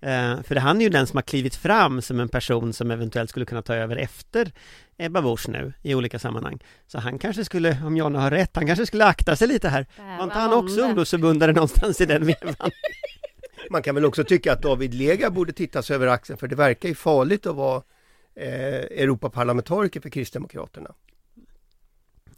eh, 0.00 0.42
För 0.42 0.54
det 0.54 0.60
han 0.60 0.80
är 0.80 0.84
ju 0.84 0.90
den 0.90 1.06
som 1.06 1.16
har 1.16 1.22
klivit 1.22 1.56
fram 1.56 2.02
som 2.02 2.20
en 2.20 2.28
person 2.28 2.72
som 2.72 2.90
eventuellt 2.90 3.30
skulle 3.30 3.46
kunna 3.46 3.62
ta 3.62 3.74
över 3.74 3.96
efter 3.96 4.52
Ebba 4.96 5.22
Busch 5.22 5.48
nu 5.48 5.72
i 5.82 5.94
olika 5.94 6.18
sammanhang 6.18 6.58
Så 6.86 6.98
han 6.98 7.18
kanske 7.18 7.44
skulle, 7.44 7.78
om 7.84 7.96
Jonna 7.96 8.20
har 8.20 8.30
rätt, 8.30 8.56
han 8.56 8.66
kanske 8.66 8.86
skulle 8.86 9.04
akta 9.04 9.36
sig 9.36 9.48
lite 9.48 9.68
här 9.68 9.86
Var 10.18 10.24
inte 10.24 10.38
han 10.38 10.52
också 10.52 10.80
ungdomsförbundare 10.80 11.52
någonstans 11.52 12.00
i 12.00 12.06
den 12.06 12.26
vevan? 12.26 12.54
Man 13.70 13.82
kan 13.82 13.94
väl 13.94 14.04
också 14.04 14.24
tycka 14.24 14.52
att 14.52 14.62
David 14.62 14.94
Lega 14.94 15.30
borde 15.30 15.52
titta 15.52 15.82
sig 15.82 15.96
över 15.96 16.06
axeln 16.06 16.38
för 16.38 16.48
det 16.48 16.56
verkar 16.56 16.88
ju 16.88 16.94
farligt 16.94 17.46
att 17.46 17.56
vara 17.56 17.82
eh, 18.34 18.74
Europaparlamentariker 18.74 20.00
för 20.00 20.10
Kristdemokraterna. 20.10 20.94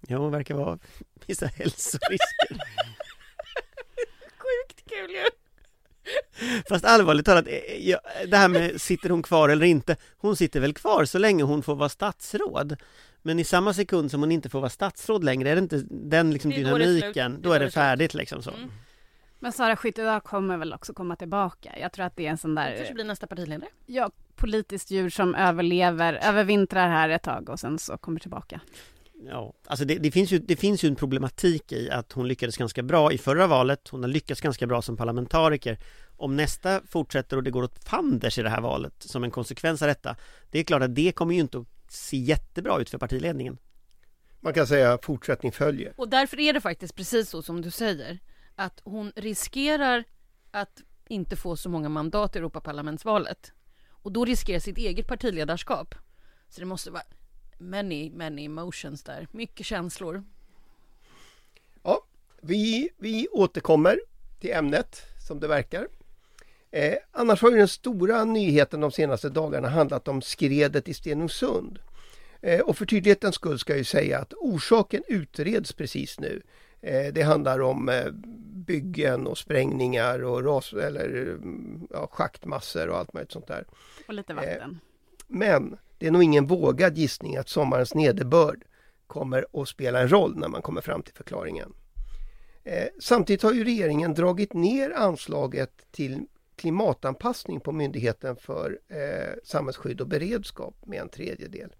Jo, 0.08 0.28
verkar 0.28 0.54
vara 0.54 0.78
vissa 1.26 1.46
hälsorisker 1.46 2.48
Sjukt 4.38 4.88
kul 4.88 5.10
ju! 5.10 5.24
Fast 6.68 6.84
allvarligt 6.84 7.26
talat, 7.26 7.46
eh, 7.46 7.88
ja, 7.88 8.00
det 8.26 8.36
här 8.36 8.48
med 8.48 8.80
sitter 8.80 9.10
hon 9.10 9.22
kvar 9.22 9.48
eller 9.48 9.66
inte 9.66 9.96
Hon 10.16 10.36
sitter 10.36 10.60
väl 10.60 10.74
kvar 10.74 11.04
så 11.04 11.18
länge 11.18 11.42
hon 11.42 11.62
får 11.62 11.74
vara 11.74 11.88
statsråd 11.88 12.76
Men 13.22 13.38
i 13.38 13.44
samma 13.44 13.74
sekund 13.74 14.10
som 14.10 14.20
hon 14.20 14.32
inte 14.32 14.48
får 14.48 14.60
vara 14.60 14.70
statsråd 14.70 15.24
längre, 15.24 15.50
är 15.50 15.54
det 15.54 15.60
inte 15.62 15.82
den 15.90 16.30
liksom 16.30 16.50
dynamiken, 16.50 17.42
då 17.42 17.50
Det 17.50 17.56
är 17.56 17.60
det 17.60 17.70
färdigt 17.70 18.14
liksom 18.14 18.42
så 18.42 18.50
Mm. 18.50 18.70
Men 19.38 19.52
Sara 19.52 19.76
Skyttedal 19.76 20.20
kommer 20.20 20.56
väl 20.56 20.72
också 20.72 20.94
komma 20.94 21.16
tillbaka. 21.16 21.78
Jag 21.78 21.92
tror 21.92 22.06
att 22.06 22.16
det 22.16 22.26
är 22.26 22.30
en 22.30 22.38
sån 22.38 22.56
Kanske 22.56 22.84
där 22.84 22.94
blir 22.94 23.04
nästa 23.04 23.26
partiledare. 23.26 23.70
ja, 23.86 24.10
politiskt 24.36 24.90
djur 24.90 25.10
som 25.10 25.34
överlever, 25.34 26.14
övervintrar 26.14 26.88
här 26.88 27.08
ett 27.08 27.22
tag 27.22 27.48
och 27.48 27.60
sen 27.60 27.78
så 27.78 27.98
kommer 27.98 28.20
tillbaka. 28.20 28.60
Ja, 29.26 29.52
alltså 29.66 29.84
det, 29.84 29.94
det, 29.94 30.10
finns 30.10 30.30
ju, 30.32 30.38
det 30.38 30.56
finns 30.56 30.84
ju 30.84 30.88
en 30.88 30.96
problematik 30.96 31.72
i 31.72 31.90
att 31.90 32.12
hon 32.12 32.28
lyckades 32.28 32.56
ganska 32.56 32.82
bra 32.82 33.12
i 33.12 33.18
förra 33.18 33.46
valet 33.46 33.88
Hon 33.88 34.02
har 34.02 34.08
lyckats 34.08 34.40
ganska 34.40 34.66
bra 34.66 34.82
som 34.82 34.96
parlamentariker 34.96 35.78
Om 36.16 36.36
nästa 36.36 36.80
fortsätter 36.86 37.36
och 37.36 37.42
det 37.42 37.50
går 37.50 37.62
åt 37.62 37.84
fanders 37.84 38.38
i 38.38 38.42
det 38.42 38.50
här 38.50 38.60
valet 38.60 38.94
som 38.98 39.24
en 39.24 39.30
konsekvens 39.30 39.82
av 39.82 39.88
detta 39.88 40.16
Det 40.50 40.58
är 40.58 40.64
klart 40.64 40.82
att 40.82 40.94
det 40.94 41.12
kommer 41.12 41.34
ju 41.34 41.40
inte 41.40 41.58
att 41.58 41.66
se 41.88 42.16
jättebra 42.16 42.80
ut 42.80 42.90
för 42.90 42.98
partiledningen 42.98 43.58
Man 44.40 44.54
kan 44.54 44.66
säga 44.66 44.98
fortsättning 45.02 45.52
följer. 45.52 45.92
Och 45.96 46.08
därför 46.08 46.40
är 46.40 46.52
det 46.52 46.60
faktiskt 46.60 46.94
precis 46.94 47.30
så 47.30 47.42
som 47.42 47.62
du 47.62 47.70
säger. 47.70 48.18
Att 48.56 48.80
hon 48.84 49.12
riskerar 49.16 50.04
att 50.50 50.82
inte 51.08 51.36
få 51.36 51.56
så 51.56 51.68
många 51.68 51.88
mandat 51.88 52.36
i 52.36 52.38
Europaparlamentsvalet. 52.38 53.52
Och 53.88 54.12
då 54.12 54.24
riskerar 54.24 54.58
sitt 54.58 54.78
eget 54.78 55.06
partiledarskap. 55.06 55.94
Så 56.48 56.60
det 56.60 56.66
måste 56.66 56.90
vara 56.90 57.02
many, 57.58 58.10
many 58.10 58.44
emotions 58.44 59.02
där. 59.02 59.28
Mycket 59.30 59.66
känslor. 59.66 60.24
Ja, 61.82 62.04
vi, 62.40 62.90
vi 62.98 63.28
återkommer 63.28 64.00
till 64.40 64.52
ämnet 64.52 65.02
som 65.28 65.40
det 65.40 65.48
verkar. 65.48 65.88
Eh, 66.70 66.94
annars 67.12 67.42
har 67.42 67.50
ju 67.50 67.56
den 67.56 67.68
stora 67.68 68.24
nyheten 68.24 68.80
de 68.80 68.92
senaste 68.92 69.28
dagarna 69.28 69.68
handlat 69.68 70.08
om 70.08 70.22
skredet 70.22 70.88
i 70.88 70.94
Stenungsund. 70.94 71.78
Eh, 72.40 72.60
och 72.60 72.76
för 72.76 72.86
tydlighetens 72.86 73.34
skull 73.34 73.58
ska 73.58 73.72
jag 73.72 73.78
ju 73.78 73.84
säga 73.84 74.18
att 74.18 74.32
orsaken 74.32 75.02
utreds 75.08 75.72
precis 75.72 76.20
nu. 76.20 76.42
Eh, 76.84 77.12
det 77.12 77.22
handlar 77.22 77.60
om 77.60 77.88
eh, 77.88 78.10
byggen 78.66 79.26
och 79.26 79.38
sprängningar 79.38 80.24
och 80.24 80.44
ras 80.44 80.72
eller 80.72 81.38
ja, 81.90 82.08
schaktmassor 82.10 82.88
och 82.88 82.98
allt 82.98 83.12
möjligt 83.12 83.32
sånt 83.32 83.46
där. 83.46 83.66
Och 84.08 84.14
lite 84.14 84.32
Eh, 84.32 84.36
vatten. 84.36 84.78
Men 85.26 85.78
det 85.98 86.06
är 86.06 86.10
nog 86.10 86.22
ingen 86.22 86.46
vågad 86.46 86.98
gissning 86.98 87.36
att 87.36 87.48
sommarens 87.48 87.94
nederbörd 87.94 88.64
kommer 89.06 89.46
att 89.52 89.68
spela 89.68 90.00
en 90.00 90.08
roll 90.08 90.36
när 90.36 90.48
man 90.48 90.62
kommer 90.62 90.80
fram 90.80 91.02
till 91.02 91.14
förklaringen. 91.14 91.72
Eh, 92.64 92.88
samtidigt 93.00 93.42
har 93.42 93.52
ju 93.52 93.64
regeringen 93.64 94.14
dragit 94.14 94.52
ner 94.52 94.90
anslaget 94.90 95.86
till 95.90 96.26
klimatanpassning 96.56 97.60
på 97.60 97.72
Myndigheten 97.72 98.36
för 98.36 98.78
eh, 98.88 99.34
samhällsskydd 99.44 100.00
och 100.00 100.08
beredskap 100.08 100.74
med 100.86 101.00
en 101.00 101.08
tredjedel. 101.08 101.72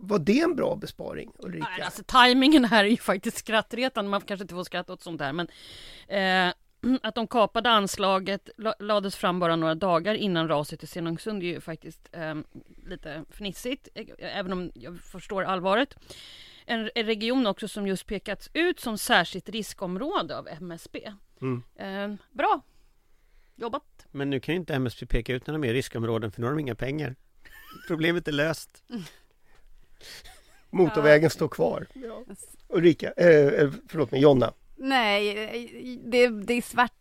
Var 0.00 0.18
det 0.18 0.40
en 0.40 0.56
bra 0.56 0.76
besparing 0.76 1.32
Ulrika? 1.38 1.66
Nej, 1.70 1.82
alltså 1.82 2.02
tajmingen 2.06 2.64
här 2.64 2.84
är 2.84 2.88
ju 2.88 2.96
faktiskt 2.96 3.38
skrattretande. 3.38 4.10
Man 4.10 4.20
kanske 4.20 4.42
inte 4.44 4.54
får 4.54 4.64
skratta 4.64 4.92
åt 4.92 5.02
sånt 5.02 5.20
här, 5.20 5.32
men 5.32 5.48
eh, 6.08 6.54
att 7.02 7.14
de 7.14 7.26
kapade 7.26 7.70
anslaget 7.70 8.50
la- 8.56 8.74
lades 8.78 9.16
fram 9.16 9.40
bara 9.40 9.56
några 9.56 9.74
dagar 9.74 10.14
innan 10.14 10.48
raset 10.48 10.82
i 10.82 10.86
Stenungsund 10.86 11.42
är 11.42 11.46
ju 11.46 11.60
faktiskt 11.60 12.08
eh, 12.12 12.34
lite 12.86 13.24
fnissigt, 13.30 13.88
eh, 13.94 14.06
även 14.18 14.52
om 14.52 14.72
jag 14.74 15.00
förstår 15.00 15.42
allvaret. 15.42 15.96
En, 16.66 16.90
en 16.94 17.06
region 17.06 17.46
också 17.46 17.68
som 17.68 17.86
just 17.86 18.06
pekats 18.06 18.50
ut 18.52 18.80
som 18.80 18.98
särskilt 18.98 19.48
riskområde 19.48 20.38
av 20.38 20.48
MSB. 20.48 21.12
Mm. 21.40 21.62
Eh, 21.76 22.18
bra 22.32 22.62
jobbat! 23.56 24.06
Men 24.10 24.30
nu 24.30 24.40
kan 24.40 24.54
ju 24.54 24.60
inte 24.60 24.74
MSB 24.74 25.06
peka 25.06 25.34
ut 25.34 25.46
några 25.46 25.58
mer 25.58 25.72
riskområden 25.72 26.32
för 26.32 26.40
nu 26.40 26.46
har 26.46 26.54
de 26.54 26.60
inga 26.60 26.74
pengar 26.74 27.16
Problemet 27.88 28.28
är 28.28 28.32
löst 28.32 28.84
Motorvägen 30.70 31.30
står 31.30 31.48
kvar. 31.48 31.86
Ja. 31.94 32.24
Ulrika, 32.68 33.12
eh, 33.16 33.46
eh, 33.46 33.70
förlåt 33.88 34.10
mig, 34.10 34.20
Jonna. 34.20 34.52
Nej, 34.76 36.00
det, 36.04 36.28
det 36.28 36.54
är 36.54 36.62
svart 36.62 36.92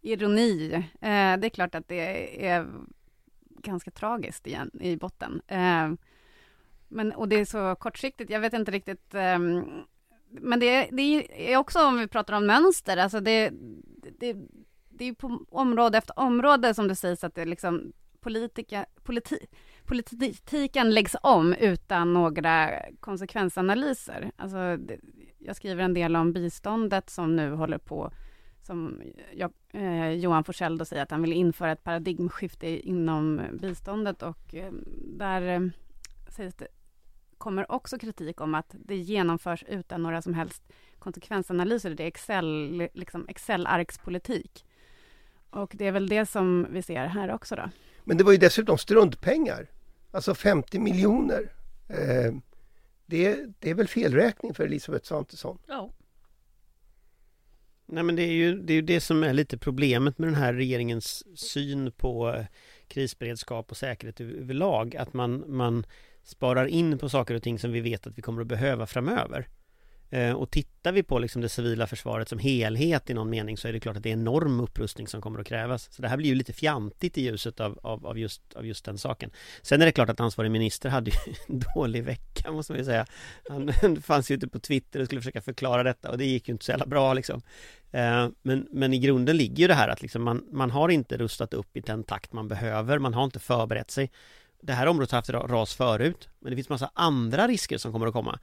ironi. 0.00 0.72
Eh, 1.00 1.36
det 1.38 1.46
är 1.46 1.48
klart 1.48 1.74
att 1.74 1.88
det 1.88 2.46
är 2.46 2.66
ganska 3.62 3.90
tragiskt 3.90 4.46
igen 4.46 4.70
i 4.80 4.96
botten. 4.96 5.42
Eh, 5.46 5.92
men, 6.88 7.12
och 7.12 7.28
det 7.28 7.36
är 7.40 7.44
så 7.44 7.74
kortsiktigt, 7.74 8.30
jag 8.30 8.40
vet 8.40 8.52
inte 8.52 8.70
riktigt. 8.70 9.14
ehm, 9.14 9.64
men 10.30 10.60
det, 10.60 10.88
det 10.92 11.52
är 11.52 11.56
också 11.56 11.86
om 11.86 11.98
vi 11.98 12.06
pratar 12.06 12.34
om 12.34 12.46
mönster, 12.46 12.96
alltså 12.96 13.20
det, 13.20 13.50
det, 14.18 14.36
det 14.88 15.04
är 15.04 15.14
på 15.14 15.44
område 15.48 15.98
efter 15.98 16.18
område 16.18 16.74
som 16.74 16.88
det 16.88 16.96
sägs 16.96 17.24
att 17.24 17.34
det 17.34 17.44
liksom 17.44 17.92
politika, 18.20 18.86
politi, 19.02 19.46
politiken 19.92 20.90
läggs 20.90 21.16
om 21.22 21.54
utan 21.54 22.12
några 22.12 22.82
konsekvensanalyser. 23.00 24.30
Alltså, 24.36 24.78
jag 25.38 25.56
skriver 25.56 25.82
en 25.82 25.94
del 25.94 26.16
om 26.16 26.32
biståndet 26.32 27.10
som 27.10 27.36
nu 27.36 27.50
håller 27.50 27.78
på, 27.78 28.12
som 28.62 29.02
jag, 29.32 29.52
eh, 29.72 30.10
Johan 30.10 30.44
Forssell 30.44 30.78
då 30.78 30.84
säger 30.84 31.02
att 31.02 31.10
han 31.10 31.22
vill 31.22 31.32
införa 31.32 31.72
ett 31.72 31.84
paradigmskifte 31.84 32.88
inom 32.88 33.40
biståndet 33.60 34.22
och 34.22 34.54
eh, 34.54 34.72
där 35.18 35.42
eh, 35.42 35.60
sägs 36.28 36.54
det, 36.54 36.66
kommer 37.38 37.72
också 37.72 37.98
kritik 37.98 38.40
om 38.40 38.54
att 38.54 38.74
det 38.78 38.96
genomförs 38.96 39.64
utan 39.68 40.02
några 40.02 40.22
som 40.22 40.34
helst 40.34 40.62
konsekvensanalyser. 40.98 41.90
Det 41.90 42.02
är 42.02 42.08
Excel, 42.08 42.88
liksom 42.94 43.28
Excel-arkspolitik. 43.28 44.64
Och 45.50 45.72
det 45.74 45.86
är 45.86 45.92
väl 45.92 46.08
det 46.08 46.26
som 46.26 46.66
vi 46.70 46.82
ser 46.82 47.06
här 47.06 47.34
också 47.34 47.56
då. 47.56 47.70
Men 48.04 48.16
det 48.16 48.24
var 48.24 48.32
ju 48.32 48.38
dessutom 48.38 48.78
struntpengar. 48.78 49.66
Alltså 50.14 50.34
50 50.34 50.78
miljoner. 50.78 51.52
Eh, 51.88 52.32
det, 53.06 53.38
det 53.58 53.70
är 53.70 53.74
väl 53.74 53.88
felräkning 53.88 54.54
för 54.54 54.64
Elisabeth 54.64 55.04
Svantesson. 55.06 55.58
Ja. 55.66 55.90
Nej 57.86 58.02
men 58.04 58.16
det 58.16 58.22
är, 58.22 58.32
ju, 58.32 58.62
det 58.62 58.72
är 58.72 58.74
ju 58.74 58.82
det 58.82 59.00
som 59.00 59.22
är 59.22 59.32
lite 59.32 59.58
problemet 59.58 60.18
med 60.18 60.28
den 60.28 60.34
här 60.34 60.54
regeringens 60.54 61.24
syn 61.38 61.92
på 61.92 62.28
eh, 62.34 62.44
krisberedskap 62.88 63.70
och 63.70 63.76
säkerhet 63.76 64.20
över- 64.20 64.34
överlag. 64.34 64.96
Att 64.96 65.12
man, 65.12 65.44
man 65.56 65.86
sparar 66.22 66.66
in 66.66 66.98
på 66.98 67.08
saker 67.08 67.34
och 67.34 67.42
ting 67.42 67.58
som 67.58 67.72
vi 67.72 67.80
vet 67.80 68.06
att 68.06 68.18
vi 68.18 68.22
kommer 68.22 68.40
att 68.42 68.46
behöva 68.48 68.86
framöver. 68.86 69.48
Eh, 70.12 70.32
och 70.32 70.50
tittar 70.50 70.92
vi 70.92 71.02
på 71.02 71.18
liksom 71.18 71.42
det 71.42 71.48
civila 71.48 71.86
försvaret 71.86 72.28
som 72.28 72.38
helhet 72.38 73.10
i 73.10 73.14
någon 73.14 73.30
mening 73.30 73.56
så 73.56 73.68
är 73.68 73.72
det 73.72 73.80
klart 73.80 73.96
att 73.96 74.02
det 74.02 74.08
är 74.08 74.12
enorm 74.12 74.60
upprustning 74.60 75.08
som 75.08 75.20
kommer 75.20 75.40
att 75.40 75.46
krävas. 75.46 75.88
Så 75.92 76.02
det 76.02 76.08
här 76.08 76.16
blir 76.16 76.28
ju 76.28 76.34
lite 76.34 76.52
fjantigt 76.52 77.18
i 77.18 77.22
ljuset 77.22 77.60
av, 77.60 77.78
av, 77.82 78.06
av, 78.06 78.18
just, 78.18 78.54
av 78.54 78.66
just 78.66 78.84
den 78.84 78.98
saken. 78.98 79.30
Sen 79.62 79.82
är 79.82 79.86
det 79.86 79.92
klart 79.92 80.08
att 80.08 80.20
ansvarig 80.20 80.50
minister 80.50 80.88
hade 80.88 81.10
ju 81.10 81.16
en 81.48 81.62
dålig 81.74 82.04
vecka 82.04 82.52
måste 82.52 82.72
man 82.72 82.78
ju 82.78 82.84
säga. 82.84 83.06
Han 83.48 84.02
fanns 84.02 84.30
ju 84.30 84.34
ute 84.34 84.48
på 84.48 84.58
Twitter 84.58 85.00
och 85.00 85.06
skulle 85.06 85.20
försöka 85.20 85.40
förklara 85.40 85.82
detta 85.82 86.10
och 86.10 86.18
det 86.18 86.24
gick 86.24 86.48
ju 86.48 86.52
inte 86.52 86.64
så 86.64 86.70
jävla 86.70 86.86
bra 86.86 87.14
liksom. 87.14 87.42
Eh, 87.90 88.28
men, 88.42 88.66
men 88.70 88.92
i 88.92 88.98
grunden 88.98 89.36
ligger 89.36 89.56
ju 89.56 89.68
det 89.68 89.74
här 89.74 89.88
att 89.88 90.02
liksom 90.02 90.22
man, 90.22 90.44
man 90.52 90.70
har 90.70 90.88
inte 90.88 91.16
rustat 91.16 91.54
upp 91.54 91.76
i 91.76 91.80
den 91.80 92.04
takt 92.04 92.32
man 92.32 92.48
behöver, 92.48 92.98
man 92.98 93.14
har 93.14 93.24
inte 93.24 93.38
förberett 93.38 93.90
sig. 93.90 94.10
det 94.62 94.72
här 94.72 94.86
området 94.86 95.10
har 95.10 95.18
haft 95.18 95.30
ras 95.30 95.74
förut, 95.74 96.28
men 96.40 96.50
det 96.50 96.56
finns 96.56 96.68
massa 96.68 96.90
andra 96.94 97.48
risker 97.48 97.78
som 97.78 97.92
kommer 97.92 98.06
att 98.06 98.12
komma. 98.12 98.38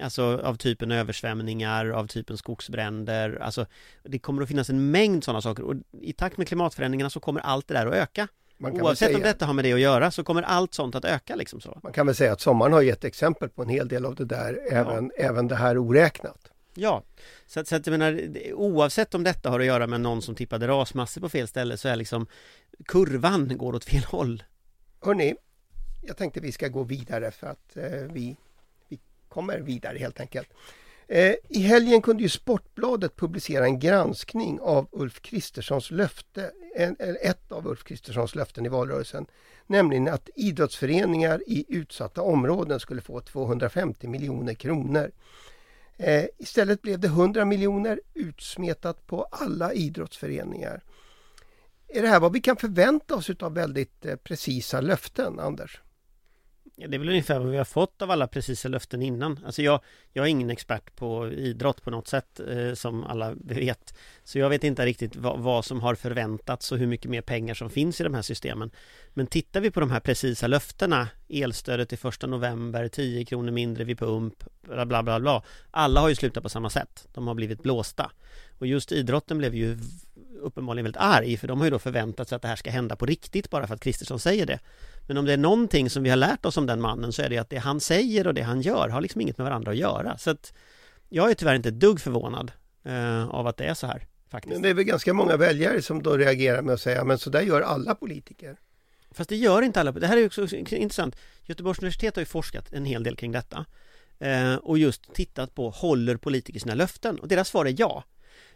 Alltså 0.00 0.40
av 0.44 0.54
typen 0.54 0.92
översvämningar, 0.92 1.86
av 1.86 2.06
typen 2.06 2.38
skogsbränder, 2.38 3.38
alltså 3.42 3.66
det 4.02 4.18
kommer 4.18 4.42
att 4.42 4.48
finnas 4.48 4.70
en 4.70 4.90
mängd 4.90 5.24
sådana 5.24 5.42
saker 5.42 5.62
och 5.62 5.74
i 6.00 6.12
takt 6.12 6.36
med 6.36 6.48
klimatförändringarna 6.48 7.10
så 7.10 7.20
kommer 7.20 7.40
allt 7.40 7.68
det 7.68 7.74
där 7.74 7.86
att 7.86 7.94
öka. 7.94 8.28
Oavsett 8.58 8.98
säga, 8.98 9.16
om 9.16 9.22
detta 9.22 9.46
har 9.46 9.54
med 9.54 9.64
det 9.64 9.72
att 9.72 9.80
göra 9.80 10.10
så 10.10 10.24
kommer 10.24 10.42
allt 10.42 10.74
sånt 10.74 10.94
att 10.94 11.04
öka 11.04 11.36
liksom 11.36 11.60
så. 11.60 11.80
Man 11.82 11.92
kan 11.92 12.06
väl 12.06 12.14
säga 12.14 12.32
att 12.32 12.40
sommaren 12.40 12.72
har 12.72 12.82
gett 12.82 13.04
exempel 13.04 13.48
på 13.48 13.62
en 13.62 13.68
hel 13.68 13.88
del 13.88 14.04
av 14.06 14.14
det 14.14 14.24
där, 14.24 14.58
ja. 14.70 14.76
även, 14.76 15.10
även 15.16 15.48
det 15.48 15.56
här 15.56 15.78
oräknat. 15.78 16.50
Ja, 16.74 17.02
så, 17.46 17.64
så 17.64 17.76
att 17.76 17.86
jag 17.86 17.98
menar 17.98 18.22
oavsett 18.52 19.14
om 19.14 19.24
detta 19.24 19.50
har 19.50 19.60
att 19.60 19.66
göra 19.66 19.86
med 19.86 20.00
någon 20.00 20.22
som 20.22 20.34
tippade 20.34 20.68
rasmassor 20.68 21.20
på 21.20 21.28
fel 21.28 21.48
ställe 21.48 21.76
så 21.76 21.88
är 21.88 21.96
liksom 21.96 22.26
kurvan 22.84 23.58
går 23.58 23.74
åt 23.74 23.84
fel 23.84 24.04
håll. 24.04 24.42
Hörni, 25.00 25.34
jag 26.02 26.16
tänkte 26.16 26.40
vi 26.40 26.52
ska 26.52 26.68
gå 26.68 26.82
vidare 26.82 27.30
för 27.30 27.46
att 27.46 27.76
eh, 27.76 28.12
vi 28.12 28.36
kommer 29.36 29.58
vidare 29.58 29.98
helt 29.98 30.20
enkelt. 30.20 30.48
Eh, 31.08 31.34
I 31.48 31.60
helgen 31.62 32.02
kunde 32.02 32.22
ju 32.22 32.28
Sportbladet 32.28 33.16
publicera 33.16 33.64
en 33.64 33.78
granskning 33.78 34.60
av 34.60 34.88
Ulf 34.92 35.20
Kristerssons 35.20 35.90
löfte, 35.90 36.50
en, 36.76 36.96
ett 37.22 37.52
av 37.52 37.66
Ulf 37.66 37.84
Kristerssons 37.84 38.34
löften 38.34 38.66
i 38.66 38.68
valrörelsen, 38.68 39.26
nämligen 39.66 40.08
att 40.08 40.28
idrottsföreningar 40.34 41.42
i 41.46 41.64
utsatta 41.68 42.22
områden 42.22 42.80
skulle 42.80 43.00
få 43.00 43.20
250 43.20 44.08
miljoner 44.08 44.54
kronor. 44.54 45.10
Eh, 45.96 46.24
istället 46.38 46.82
blev 46.82 47.00
det 47.00 47.08
100 47.08 47.44
miljoner 47.44 48.00
utsmetat 48.14 49.06
på 49.06 49.24
alla 49.24 49.72
idrottsföreningar. 49.72 50.82
Är 51.88 52.02
det 52.02 52.08
här 52.08 52.20
vad 52.20 52.32
vi 52.32 52.40
kan 52.40 52.56
förvänta 52.56 53.14
oss 53.14 53.30
av 53.40 53.54
väldigt 53.54 54.06
eh, 54.06 54.16
precisa 54.16 54.80
löften, 54.80 55.40
Anders? 55.40 55.80
Ja, 56.78 56.88
det 56.88 56.96
är 56.96 56.98
väl 56.98 57.08
ungefär 57.08 57.38
vad 57.38 57.50
vi 57.50 57.56
har 57.56 57.64
fått 57.64 58.02
av 58.02 58.10
alla 58.10 58.26
precisa 58.26 58.68
löften 58.68 59.02
innan. 59.02 59.40
Alltså 59.46 59.62
jag, 59.62 59.80
jag 60.12 60.24
är 60.24 60.30
ingen 60.30 60.50
expert 60.50 60.96
på 60.96 61.28
idrott 61.28 61.82
på 61.82 61.90
något 61.90 62.08
sätt 62.08 62.40
eh, 62.40 62.74
som 62.74 63.04
alla 63.04 63.34
vet. 63.44 63.94
Så 64.24 64.38
jag 64.38 64.48
vet 64.48 64.64
inte 64.64 64.86
riktigt 64.86 65.16
vad, 65.16 65.40
vad, 65.40 65.64
som 65.64 65.80
har 65.80 65.94
förväntats 65.94 66.72
och 66.72 66.78
hur 66.78 66.86
mycket 66.86 67.10
mer 67.10 67.20
pengar 67.20 67.54
som 67.54 67.70
finns 67.70 68.00
i 68.00 68.04
de 68.04 68.14
här 68.14 68.22
systemen. 68.22 68.70
Men 69.14 69.26
tittar 69.26 69.60
vi 69.60 69.70
på 69.70 69.80
de 69.80 69.90
här 69.90 70.00
precisa 70.00 70.46
löftena, 70.46 71.08
elstödet 71.28 71.88
till 71.88 71.98
första 71.98 72.26
november, 72.26 72.88
10 72.88 73.24
kronor 73.24 73.50
mindre 73.50 73.84
vid 73.84 73.98
pump, 73.98 74.44
bla 74.62 74.86
bla 74.86 75.02
bla 75.02 75.20
bla. 75.20 75.42
Alla 75.70 76.00
har 76.00 76.08
ju 76.08 76.14
slutat 76.14 76.42
på 76.42 76.48
samma 76.48 76.70
sätt. 76.70 77.08
De 77.14 77.26
har 77.26 77.34
blivit 77.34 77.62
blåsta. 77.62 78.10
Och 78.58 78.66
just 78.66 78.92
idrotten 78.92 79.38
blev 79.38 79.54
ju 79.54 79.78
uppenbarligen 80.40 80.84
väldigt 80.84 81.00
arg 81.00 81.36
för 81.36 81.48
de 81.48 81.58
har 81.58 81.64
ju 81.66 81.70
då 81.70 81.78
förväntat 81.78 82.28
sig 82.28 82.36
att 82.36 82.42
det 82.42 82.48
här 82.48 82.56
ska 82.56 82.70
hända 82.70 82.96
på 82.96 83.06
riktigt 83.06 83.50
bara 83.50 83.66
för 83.66 83.74
att 83.74 83.80
Kristersson 83.80 84.20
säger 84.20 84.46
det. 84.46 84.58
Men 85.06 85.16
om 85.16 85.24
det 85.24 85.32
är 85.32 85.36
någonting 85.36 85.90
som 85.90 86.02
vi 86.02 86.10
har 86.10 86.16
lärt 86.16 86.46
oss 86.46 86.56
om 86.56 86.66
den 86.66 86.80
mannen 86.80 87.12
så 87.12 87.22
är 87.22 87.28
det 87.28 87.38
att 87.38 87.50
det 87.50 87.56
han 87.56 87.80
säger 87.80 88.26
och 88.26 88.34
det 88.34 88.42
han 88.42 88.60
gör 88.60 88.88
har 88.88 89.00
liksom 89.00 89.20
inget 89.20 89.38
med 89.38 89.44
varandra 89.44 89.70
att 89.70 89.76
göra. 89.76 90.18
Så 90.18 90.30
att 90.30 90.52
jag 91.08 91.30
är 91.30 91.34
tyvärr 91.34 91.54
inte 91.54 91.68
ett 91.68 91.80
dugg 91.80 92.00
förvånad 92.00 92.52
eh, 92.84 93.28
av 93.28 93.46
att 93.46 93.56
det 93.56 93.64
är 93.64 93.74
så 93.74 93.86
här. 93.86 94.06
Faktiskt. 94.30 94.52
Men 94.52 94.62
det 94.62 94.68
är 94.68 94.74
väl 94.74 94.84
ganska 94.84 95.14
många 95.14 95.36
väljare 95.36 95.82
som 95.82 96.02
då 96.02 96.16
reagerar 96.16 96.62
med 96.62 96.74
att 96.74 96.80
säga 96.80 97.04
men 97.04 97.18
så 97.18 97.30
där 97.30 97.40
gör 97.40 97.60
alla 97.60 97.94
politiker. 97.94 98.56
Fast 99.10 99.30
det 99.30 99.36
gör 99.36 99.62
inte 99.62 99.80
alla. 99.80 99.92
Det 99.92 100.06
här 100.06 100.16
är 100.16 100.26
också 100.26 100.56
intressant. 100.56 101.16
Göteborgs 101.44 101.78
universitet 101.78 102.16
har 102.16 102.20
ju 102.20 102.26
forskat 102.26 102.72
en 102.72 102.84
hel 102.84 103.02
del 103.02 103.16
kring 103.16 103.32
detta 103.32 103.66
eh, 104.18 104.54
och 104.54 104.78
just 104.78 105.14
tittat 105.14 105.54
på 105.54 105.70
håller 105.70 106.16
politiker 106.16 106.60
sina 106.60 106.74
löften? 106.74 107.18
Och 107.18 107.28
deras 107.28 107.48
svar 107.48 107.64
är 107.64 107.74
ja. 107.78 108.04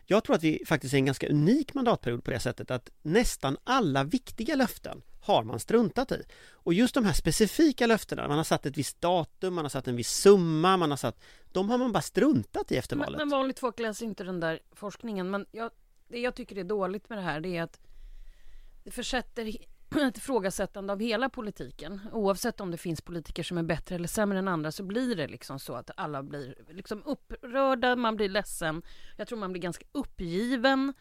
Jag 0.06 0.24
tror 0.24 0.36
att 0.36 0.42
vi 0.42 0.62
faktiskt 0.66 0.94
är 0.94 0.98
en 0.98 1.06
ganska 1.06 1.28
unik 1.28 1.74
mandatperiod 1.74 2.24
på 2.24 2.30
det 2.30 2.40
sättet 2.40 2.70
att 2.70 2.90
nästan 3.02 3.56
alla 3.64 4.04
viktiga 4.04 4.56
löften 4.56 5.02
har 5.20 5.44
man 5.44 5.60
struntat 5.60 6.12
i. 6.12 6.22
Och 6.50 6.74
just 6.74 6.94
de 6.94 7.04
här 7.04 7.12
specifika 7.12 7.86
löftena, 7.86 8.28
man 8.28 8.36
har 8.36 8.44
satt 8.44 8.66
ett 8.66 8.76
visst 8.76 9.00
datum, 9.00 9.54
man 9.54 9.64
har 9.64 9.70
satt 9.70 9.88
en 9.88 9.96
viss 9.96 10.12
summa, 10.12 10.76
man 10.76 10.90
har 10.90 10.96
satt... 10.96 11.20
De 11.52 11.70
har 11.70 11.78
man 11.78 11.92
bara 11.92 12.02
struntat 12.02 12.72
i 12.72 12.76
efter 12.76 12.96
valet. 12.96 13.18
Men, 13.18 13.28
men 13.28 13.38
vanligt 13.38 13.58
folk 13.58 13.78
läser 13.78 14.06
inte 14.06 14.24
den 14.24 14.40
där 14.40 14.60
forskningen. 14.72 15.30
Men 15.30 15.46
jag, 15.52 15.70
det 16.08 16.20
jag 16.20 16.34
tycker 16.34 16.58
är 16.58 16.64
dåligt 16.64 17.08
med 17.08 17.18
det 17.18 17.22
här, 17.22 17.40
det 17.40 17.56
är 17.56 17.62
att 17.62 17.80
det 18.84 18.90
försätter 18.90 19.56
ett 20.08 20.16
ifrågasättande 20.16 20.92
av 20.92 21.00
hela 21.00 21.28
politiken. 21.28 22.00
Oavsett 22.12 22.60
om 22.60 22.70
det 22.70 22.76
finns 22.76 23.00
politiker 23.00 23.42
som 23.42 23.58
är 23.58 23.62
bättre 23.62 23.94
eller 23.94 24.08
sämre 24.08 24.38
än 24.38 24.48
andra 24.48 24.72
så 24.72 24.82
blir 24.82 25.16
det 25.16 25.28
liksom 25.28 25.58
så 25.58 25.74
att 25.74 25.90
alla 25.96 26.22
blir 26.22 26.54
liksom 26.68 27.02
upprörda, 27.04 27.96
man 27.96 28.16
blir 28.16 28.28
ledsen. 28.28 28.82
Jag 29.16 29.28
tror 29.28 29.38
man 29.38 29.52
blir 29.52 29.62
ganska 29.62 29.84
uppgiven. 29.92 30.94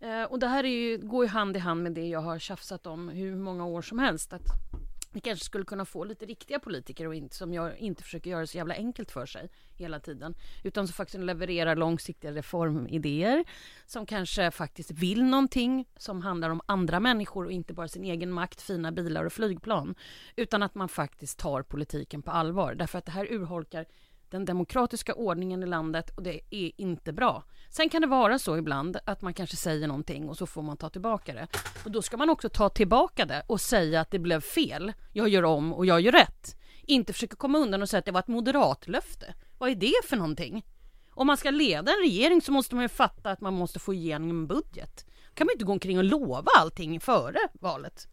Eh, 0.00 0.22
och 0.22 0.38
det 0.38 0.46
här 0.46 0.64
är 0.64 0.68
ju, 0.68 0.98
går 0.98 1.24
ju 1.24 1.30
hand 1.30 1.56
i 1.56 1.60
hand 1.60 1.82
med 1.82 1.92
det 1.92 2.08
jag 2.08 2.20
har 2.20 2.38
tjafsat 2.38 2.86
om 2.86 3.08
hur 3.08 3.36
många 3.36 3.66
år 3.66 3.82
som 3.82 3.98
helst. 3.98 4.32
Att 4.32 4.46
vi 5.16 5.20
kanske 5.20 5.44
skulle 5.44 5.64
kunna 5.64 5.84
få 5.84 6.04
lite 6.04 6.26
riktiga 6.26 6.58
politiker 6.58 7.06
och 7.06 7.14
inte, 7.14 7.36
som 7.36 7.54
jag 7.54 7.78
inte 7.78 8.02
försöker 8.02 8.30
göra 8.30 8.40
det 8.40 8.46
så 8.46 8.56
jävla 8.56 8.74
enkelt 8.74 9.10
för 9.10 9.26
sig 9.26 9.48
hela 9.74 10.00
tiden. 10.00 10.34
Utan 10.64 10.86
som 10.86 10.94
faktiskt 10.94 11.24
levererar 11.24 11.76
långsiktiga 11.76 12.32
reformidéer. 12.32 13.44
Som 13.86 14.06
kanske 14.06 14.50
faktiskt 14.50 14.90
vill 14.90 15.24
någonting 15.24 15.88
som 15.96 16.22
handlar 16.22 16.50
om 16.50 16.60
andra 16.66 17.00
människor 17.00 17.44
och 17.44 17.52
inte 17.52 17.74
bara 17.74 17.88
sin 17.88 18.04
egen 18.04 18.32
makt, 18.32 18.60
fina 18.62 18.92
bilar 18.92 19.24
och 19.24 19.32
flygplan. 19.32 19.94
Utan 20.36 20.62
att 20.62 20.74
man 20.74 20.88
faktiskt 20.88 21.38
tar 21.38 21.62
politiken 21.62 22.22
på 22.22 22.30
allvar. 22.30 22.74
Därför 22.74 22.98
att 22.98 23.04
det 23.04 23.12
här 23.12 23.32
urholkar 23.32 23.86
den 24.30 24.44
demokratiska 24.44 25.14
ordningen 25.14 25.62
i 25.62 25.66
landet 25.66 26.10
och 26.10 26.22
det 26.22 26.40
är 26.50 26.72
inte 26.76 27.12
bra. 27.12 27.44
Sen 27.70 27.88
kan 27.88 28.00
det 28.00 28.06
vara 28.06 28.38
så 28.38 28.56
ibland 28.56 28.96
att 29.04 29.22
man 29.22 29.34
kanske 29.34 29.56
säger 29.56 29.88
någonting 29.88 30.28
och 30.28 30.36
så 30.36 30.46
får 30.46 30.62
man 30.62 30.76
ta 30.76 30.88
tillbaka 30.88 31.34
det. 31.34 31.46
Och 31.84 31.90
då 31.90 32.02
ska 32.02 32.16
man 32.16 32.30
också 32.30 32.48
ta 32.48 32.68
tillbaka 32.68 33.26
det 33.26 33.42
och 33.46 33.60
säga 33.60 34.00
att 34.00 34.10
det 34.10 34.18
blev 34.18 34.40
fel. 34.40 34.92
Jag 35.12 35.28
gör 35.28 35.42
om 35.42 35.72
och 35.72 35.86
jag 35.86 36.00
gör 36.00 36.12
rätt. 36.12 36.56
Inte 36.82 37.12
försöka 37.12 37.36
komma 37.36 37.58
undan 37.58 37.82
och 37.82 37.88
säga 37.88 37.98
att 37.98 38.04
det 38.04 38.12
var 38.12 38.20
ett 38.20 38.28
moderatlöfte. 38.28 39.34
Vad 39.58 39.70
är 39.70 39.74
det 39.74 40.04
för 40.04 40.16
någonting? 40.16 40.66
Om 41.10 41.26
man 41.26 41.36
ska 41.36 41.50
leda 41.50 41.92
en 41.92 42.02
regering 42.02 42.42
så 42.42 42.52
måste 42.52 42.74
man 42.74 42.84
ju 42.84 42.88
fatta 42.88 43.30
att 43.30 43.40
man 43.40 43.54
måste 43.54 43.78
få 43.78 43.94
igenom 43.94 44.30
en 44.30 44.46
budget. 44.46 45.06
Kan 45.36 45.46
man 45.46 45.52
inte 45.52 45.64
gå 45.64 45.72
omkring 45.72 45.98
och 45.98 46.04
lova 46.04 46.50
allting 46.58 47.00
före 47.00 47.38
valet. 47.52 48.08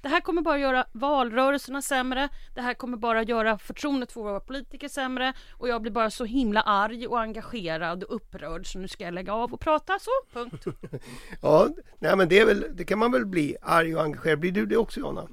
Det 0.00 0.08
här 0.08 0.20
kommer 0.20 0.42
bara 0.42 0.58
göra 0.58 0.86
valrörelserna 0.92 1.82
sämre. 1.82 2.28
Det 2.54 2.60
här 2.60 2.74
kommer 2.74 2.96
bara 2.96 3.22
göra 3.22 3.58
förtroendet 3.58 4.12
för 4.12 4.20
våra 4.20 4.40
politiker 4.40 4.88
sämre. 4.88 5.32
Och 5.52 5.68
jag 5.68 5.82
blir 5.82 5.92
bara 5.92 6.10
så 6.10 6.24
himla 6.24 6.62
arg 6.62 7.06
och 7.06 7.20
engagerad 7.20 8.04
och 8.04 8.16
upprörd 8.16 8.72
så 8.72 8.78
nu 8.78 8.88
ska 8.88 9.04
jag 9.04 9.14
lägga 9.14 9.32
av 9.32 9.52
och 9.52 9.60
prata 9.60 9.98
så, 10.00 10.10
punkt. 10.32 10.64
ja, 11.42 11.68
nej 11.98 12.16
men 12.16 12.28
det, 12.28 12.38
är 12.38 12.46
väl, 12.46 12.64
det 12.72 12.84
kan 12.84 12.98
man 12.98 13.12
väl 13.12 13.26
bli, 13.26 13.56
arg 13.62 13.96
och 13.96 14.02
engagerad. 14.02 14.38
Blir 14.38 14.52
du 14.52 14.66
det 14.66 14.76
också 14.76 15.00
Jonna? 15.00 15.28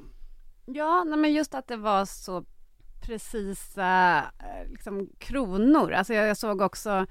Ja, 0.65 1.03
nej 1.03 1.19
men 1.19 1.33
just 1.33 1.55
att 1.55 1.67
det 1.67 1.77
var 1.77 2.05
så 2.05 2.45
precisa 3.01 4.17
eh, 4.39 4.71
liksom, 4.71 5.09
kronor. 5.17 5.91
Alltså 5.91 6.13
jag, 6.13 6.27
jag 6.27 6.37
såg 6.37 6.61
också 6.61 7.05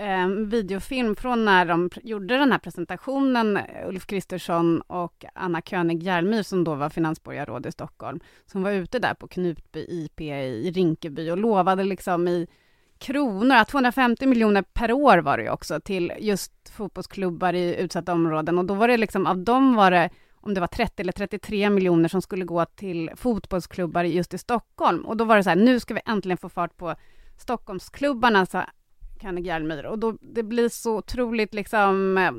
eh, 0.00 0.26
videofilm 0.26 1.16
från 1.16 1.44
när 1.44 1.64
de 1.64 1.90
gjorde 2.02 2.38
den 2.38 2.52
här 2.52 2.58
presentationen, 2.58 3.58
Ulf 3.86 4.06
Kristersson 4.06 4.80
och 4.80 5.24
Anna 5.34 5.60
König 5.60 6.02
Järmyr 6.02 6.42
som 6.42 6.64
då 6.64 6.74
var 6.74 6.90
finansborgarråd 6.90 7.66
i 7.66 7.72
Stockholm, 7.72 8.20
som 8.46 8.62
var 8.62 8.70
ute 8.70 8.98
där 8.98 9.14
på 9.14 9.28
Knutby 9.28 9.86
IP 9.88 10.20
i 10.20 10.70
Rinkeby 10.70 11.30
och 11.30 11.38
lovade 11.38 11.84
liksom 11.84 12.28
i 12.28 12.46
kronor, 12.98 13.64
250 13.64 14.26
miljoner 14.26 14.62
per 14.62 14.92
år 14.92 15.18
var 15.18 15.36
det 15.36 15.42
ju 15.42 15.50
också 15.50 15.80
till 15.80 16.12
just 16.18 16.68
fotbollsklubbar 16.68 17.52
i 17.52 17.76
utsatta 17.76 18.12
områden 18.12 18.58
och 18.58 18.64
då 18.64 18.74
var 18.74 18.88
det 18.88 18.96
liksom, 18.96 19.26
av 19.26 19.38
dem 19.38 19.74
var 19.74 19.90
det 19.90 20.10
om 20.42 20.54
det 20.54 20.60
var 20.60 20.66
30 20.66 21.02
eller 21.02 21.12
33 21.12 21.70
miljoner 21.70 22.08
som 22.08 22.22
skulle 22.22 22.44
gå 22.44 22.64
till 22.64 23.10
fotbollsklubbar 23.16 24.04
just 24.04 24.34
i 24.34 24.38
Stockholm. 24.38 25.04
Och 25.06 25.16
då 25.16 25.24
var 25.24 25.36
det 25.36 25.44
så 25.44 25.50
här, 25.50 25.56
nu 25.56 25.80
ska 25.80 25.94
vi 25.94 26.00
äntligen 26.06 26.38
få 26.38 26.48
fart 26.48 26.76
på 26.76 26.94
Stockholmsklubbarna, 27.38 28.46
så 28.46 28.62
Kanne 29.20 29.40
Järmyr. 29.40 29.86
Och 29.86 29.98
då, 29.98 30.18
det 30.20 30.42
blir 30.42 30.68
så 30.68 30.96
otroligt 30.96 31.54
liksom... 31.54 32.18
Eh, 32.18 32.32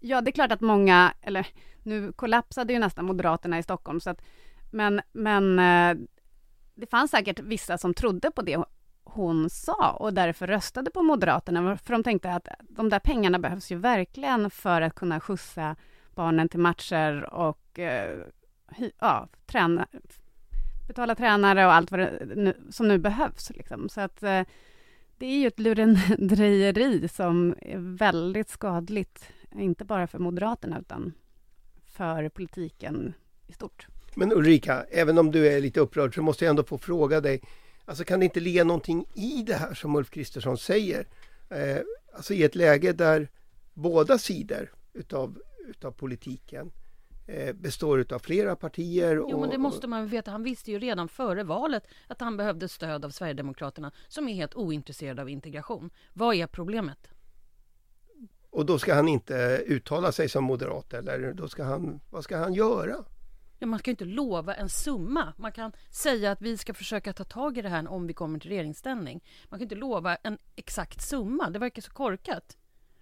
ja, 0.00 0.20
det 0.20 0.30
är 0.30 0.32
klart 0.32 0.52
att 0.52 0.60
många, 0.60 1.12
eller 1.22 1.46
nu 1.82 2.12
kollapsade 2.12 2.72
ju 2.72 2.78
nästan 2.78 3.04
Moderaterna 3.04 3.58
i 3.58 3.62
Stockholm, 3.62 4.00
så 4.00 4.10
att, 4.10 4.22
men, 4.70 5.00
men 5.12 5.58
eh, 5.58 6.06
det 6.74 6.86
fanns 6.86 7.10
säkert 7.10 7.40
vissa 7.40 7.78
som 7.78 7.94
trodde 7.94 8.30
på 8.30 8.42
det 8.42 8.64
hon 9.04 9.50
sa 9.50 9.90
och 9.90 10.14
därför 10.14 10.46
röstade 10.46 10.90
på 10.90 11.02
Moderaterna, 11.02 11.76
för 11.76 11.92
de 11.92 12.02
tänkte 12.02 12.32
att 12.32 12.48
de 12.60 12.88
där 12.88 12.98
pengarna 12.98 13.38
behövs 13.38 13.72
ju 13.72 13.76
verkligen 13.76 14.50
för 14.50 14.82
att 14.82 14.94
kunna 14.94 15.20
skjutsa 15.20 15.76
barnen 16.14 16.48
till 16.48 16.60
matcher 16.60 17.34
och 17.34 17.78
eh, 17.78 18.18
ja, 18.98 19.28
träna, 19.46 19.86
betala 20.86 21.14
tränare 21.14 21.66
och 21.66 21.72
allt 21.72 21.90
vad 21.90 22.00
det 22.00 22.26
nu, 22.36 22.56
som 22.70 22.88
nu 22.88 22.98
behövs. 22.98 23.50
Liksom. 23.50 23.88
Så 23.88 24.00
att 24.00 24.22
eh, 24.22 24.42
det 25.18 25.26
är 25.26 25.38
ju 25.38 25.46
ett 25.46 25.60
lurendrejeri 25.60 27.08
som 27.08 27.54
är 27.60 27.96
väldigt 27.96 28.48
skadligt, 28.48 29.28
inte 29.56 29.84
bara 29.84 30.06
för 30.06 30.18
Moderaterna 30.18 30.80
utan 30.80 31.12
för 31.84 32.28
politiken 32.28 33.14
i 33.46 33.52
stort. 33.52 33.86
Men 34.14 34.32
Ulrika, 34.32 34.84
även 34.90 35.18
om 35.18 35.30
du 35.30 35.46
är 35.46 35.60
lite 35.60 35.80
upprörd 35.80 36.14
så 36.14 36.22
måste 36.22 36.44
jag 36.44 36.50
ändå 36.50 36.62
få 36.62 36.78
fråga 36.78 37.20
dig, 37.20 37.42
alltså 37.84 38.04
kan 38.04 38.20
det 38.20 38.24
inte 38.24 38.40
ligga 38.40 38.64
någonting 38.64 39.06
i 39.14 39.42
det 39.46 39.54
här 39.54 39.74
som 39.74 39.96
Ulf 39.96 40.10
Kristersson 40.10 40.58
säger? 40.58 41.06
Eh, 41.50 41.78
alltså 42.12 42.34
i 42.34 42.42
ett 42.42 42.54
läge 42.54 42.92
där 42.92 43.28
båda 43.74 44.18
sidor 44.18 44.72
utav, 44.92 45.38
utav 45.68 45.90
politiken 45.90 46.66
eh, 46.66 46.72
består 47.54 48.12
av 48.12 48.18
flera 48.18 48.56
partier. 48.56 49.18
Och, 49.18 49.30
Jo, 49.30 49.40
men 49.40 49.50
det 49.50 49.58
måste 49.58 49.86
man 49.86 50.06
veta. 50.06 50.30
Han 50.30 50.42
visste 50.42 50.70
ju 50.70 50.78
redan 50.78 51.08
före 51.08 51.44
valet 51.44 51.86
att 52.06 52.20
han 52.20 52.36
behövde 52.36 52.68
stöd 52.68 53.04
av 53.04 53.10
Sverigedemokraterna 53.10 53.92
som 54.08 54.28
är 54.28 54.34
helt 54.34 54.54
ointresserade 54.54 55.22
av 55.22 55.28
integration. 55.28 55.90
Vad 56.12 56.34
är 56.34 56.46
problemet? 56.46 57.08
och 58.50 58.66
då 58.66 58.78
ska 58.78 58.94
han 58.94 59.08
inte 59.08 59.62
uttala 59.66 60.12
sig 60.12 60.28
som 60.28 60.44
moderat 60.44 60.92
eller 60.94 61.32
då 61.32 61.48
ska 61.48 61.64
han, 61.64 62.00
vad 62.10 62.24
ska 62.24 62.36
han 62.36 62.54
göra? 62.54 63.04
Ja, 63.58 63.66
man 63.66 63.78
ska 63.78 63.90
ju 63.90 63.92
inte 63.92 64.04
lova 64.04 64.54
en 64.54 64.68
summa. 64.68 65.32
Man 65.36 65.52
kan 65.52 65.72
säga 65.90 66.32
att 66.32 66.42
vi 66.42 66.56
ska 66.56 66.74
försöka 66.74 67.12
ta 67.12 67.24
tag 67.24 67.58
i 67.58 67.62
det 67.62 67.68
här 67.68 67.88
om 67.88 68.06
vi 68.06 68.14
kommer 68.14 68.38
till 68.38 68.50
regeringsställning. 68.50 69.24
Man 69.48 69.58
kan 69.58 69.64
inte 69.64 69.74
lova 69.74 70.16
en 70.16 70.38
exakt 70.56 71.02
summa. 71.02 71.50
Det 71.50 71.58
verkar 71.58 71.82
så 71.82 71.90
korkat. 71.90 72.56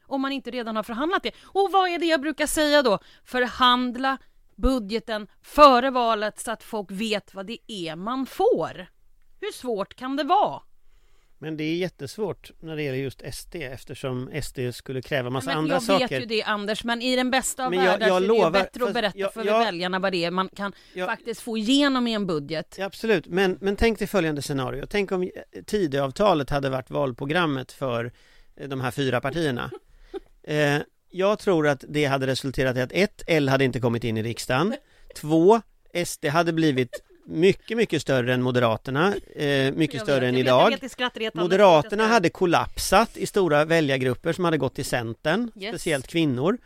Om 0.07 0.21
man 0.21 0.33
inte 0.33 0.51
redan 0.51 0.77
har 0.77 0.83
förhandlat 0.83 1.23
det. 1.23 1.31
Och 1.45 1.69
vad 1.73 1.89
är 1.89 1.99
det 1.99 2.07
jag 2.07 2.21
brukar 2.21 2.47
säga 2.47 2.83
då? 2.83 2.99
Förhandla 3.25 4.19
budgeten 4.57 5.27
före 5.43 5.91
valet 5.91 6.39
så 6.41 6.51
att 6.51 6.63
folk 6.63 6.91
vet 6.91 7.35
vad 7.35 7.47
det 7.47 7.59
är 7.73 7.97
man 7.97 8.27
får. 8.27 8.87
Hur 9.41 9.53
svårt 9.53 9.95
kan 9.95 10.17
det 10.17 10.25
vara? 10.25 10.63
Men 11.39 11.57
det 11.57 11.65
är 11.65 11.77
jättesvårt 11.77 12.51
när 12.61 12.77
det 12.77 12.83
gäller 12.83 12.99
just 12.99 13.23
SD 13.35 13.55
eftersom 13.55 14.31
SD 14.43 14.59
skulle 14.75 15.03
kräva 15.03 15.31
massa 15.31 15.51
men 15.51 15.59
andra 15.59 15.75
jag 15.75 15.83
saker. 15.83 16.09
vet 16.09 16.23
ju 16.23 16.27
det 16.27 16.43
Anders, 16.43 16.85
men 16.85 17.03
i 17.03 17.17
den 17.17 17.31
bästa 17.31 17.65
av 17.65 17.71
Men 17.71 17.79
jag- 17.79 17.87
världar 17.93 18.07
jag 18.07 18.19
så 18.19 18.25
är 18.25 18.29
lovar- 18.29 18.51
det 18.51 18.59
ju 18.59 18.65
bättre 18.65 18.85
att 18.85 18.95
berätta 18.95 19.19
jag- 19.19 19.33
för 19.35 19.45
jag- 19.45 19.59
väljarna 19.59 19.99
vad 19.99 20.13
det 20.13 20.25
är 20.25 20.31
man 20.31 20.49
kan 20.49 20.73
Jag- 20.95 21.07
faktiskt 21.09 21.41
få 21.41 21.57
igenom 21.59 22.07
i 22.07 22.13
en 22.15 22.27
budget. 22.27 22.75
Ja, 22.79 22.85
absolut, 22.85 23.27
men, 23.27 23.59
men 23.61 23.77
tänk 23.77 23.99
dig 23.99 24.09
följande 24.09 24.43
scenario. 24.43 24.87
Tänk 24.87 25.13
om 25.13 25.23
eh, 25.23 25.29
Tidöavtalet 25.67 26.51
hade 26.51 26.71
varit 26.71 26.91
valprogrammet 26.91 27.73
för 27.73 28.13
eh, 28.57 28.69
de 28.69 28.81
här 28.81 28.91
fyra 28.91 29.21
partierna. 29.21 29.71
Eh, 30.47 30.79
jag 31.11 31.39
tror 31.39 31.69
att 31.69 31.85
det 31.89 32.05
hade 32.05 32.27
resulterat 32.27 32.77
i 32.77 32.81
att 32.81 32.93
ett, 32.93 33.23
L 33.27 33.49
hade 33.49 33.65
inte 33.65 33.81
kommit 33.81 34.05
in 34.05 34.17
i 34.17 34.23
riksdagen. 34.23 34.75
Två, 35.17 35.61
SD 36.07 36.25
hade 36.27 36.53
blivit 36.53 37.03
mycket, 37.27 37.77
mycket 37.77 38.03
större 38.03 38.35
än 38.35 38.43
Moderaterna, 38.43 39.15
eh, 39.37 39.73
mycket 39.73 39.95
Jag 39.95 40.03
större 40.03 40.21
vet, 40.21 40.29
än 40.29 40.35
vet, 40.35 40.41
idag. 40.41 40.71
vet, 40.71 41.15
det 41.15 41.25
är. 41.27 41.31
Moderaterna 41.41 42.07
hade 42.07 42.29
kollapsat 42.29 43.17
i 43.17 43.27
stora 43.27 43.65
väljargrupper 43.65 44.33
som 44.33 44.45
hade 44.45 44.59
gått 44.59 44.75
till 44.75 44.85
Centern, 44.85 45.51
Yes. 45.57 45.69
speciellt 45.71 46.07
kvinnor. 46.07 46.59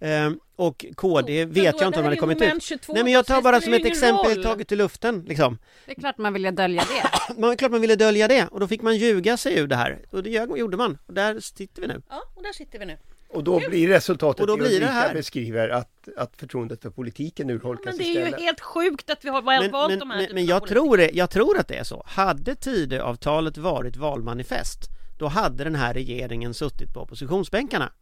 Eh, 0.00 0.30
och 0.56 0.84
KD 0.96 1.46
Men 1.46 1.54
vet 1.54 1.64
jag 1.64 1.74
inte 1.74 1.80
det 1.80 1.86
om 1.86 1.92
de 1.92 2.02
hade 2.02 2.16
är 2.16 2.20
kommit 2.20 2.42
ut. 2.42 2.62
22, 2.62 2.92
Nej 2.92 3.02
men 3.04 3.12
jag 3.12 3.26
tar 3.26 3.42
bara 3.42 3.58
det 3.58 3.64
som 3.64 3.74
ett 3.74 3.84
exempel 3.86 4.34
roll. 4.34 4.42
taget 4.44 4.72
ur 4.72 4.76
luften 4.76 5.24
liksom. 5.28 5.58
Det 5.86 5.92
är 5.92 6.00
klart 6.00 6.18
man 6.18 6.32
ville 6.32 6.50
dölja 6.50 6.82
det. 6.82 7.34
Man, 7.40 7.56
klart 7.56 7.70
man 7.70 7.80
ville 7.80 7.96
dölja 7.96 8.28
det 8.28 8.46
och 8.46 8.60
då 8.60 8.68
fick 8.68 8.82
man 8.82 8.96
ljuga 8.96 9.36
sig 9.36 9.58
ur 9.58 9.66
det 9.66 9.76
här. 9.76 9.98
Och 10.10 10.22
det 10.22 10.30
gjorde 10.30 10.76
man. 10.76 10.98
Och 11.06 11.14
där 11.14 11.40
sitter 11.40 11.82
vi 11.82 11.88
nu. 11.88 12.02
Ja, 12.10 12.22
och 12.36 12.42
där 12.42 12.52
sitter 12.52 12.78
vi 12.78 12.86
nu. 12.86 12.96
Och 13.32 13.44
då 13.44 13.60
blir 13.68 13.88
resultatet 13.88 14.40
Och 14.40 14.46
då 14.46 14.56
blir 14.56 14.80
det 14.80 14.86
här. 14.86 15.14
beskriver 15.14 15.68
att, 15.68 16.08
att 16.16 16.36
förtroendet 16.36 16.82
för 16.82 16.90
politiken 16.90 17.50
urholkas 17.50 17.84
Men 17.86 17.96
det 17.98 18.04
är 18.04 18.08
istället. 18.08 18.40
ju 18.40 18.44
helt 18.44 18.60
sjukt 18.60 19.10
att 19.10 19.24
vi 19.24 19.28
har 19.28 19.42
valt 19.42 19.62
Men, 19.62 19.70
valt 19.70 19.90
men, 19.90 19.98
de 19.98 20.10
här 20.10 20.18
men, 20.18 20.34
men 20.34 20.46
jag, 20.46 20.66
tror 20.66 20.96
det, 20.96 21.10
jag 21.12 21.30
tror 21.30 21.58
att 21.58 21.68
det 21.68 21.74
är 21.74 21.84
så. 21.84 22.02
Hade 22.06 22.54
Tidöavtalet 22.54 23.56
varit 23.56 23.96
valmanifest 23.96 24.90
då 25.18 25.28
hade 25.28 25.64
den 25.64 25.74
här 25.74 25.94
regeringen 25.94 26.54
suttit 26.54 26.94
på 26.94 27.00
oppositionsbänkarna. 27.00 27.92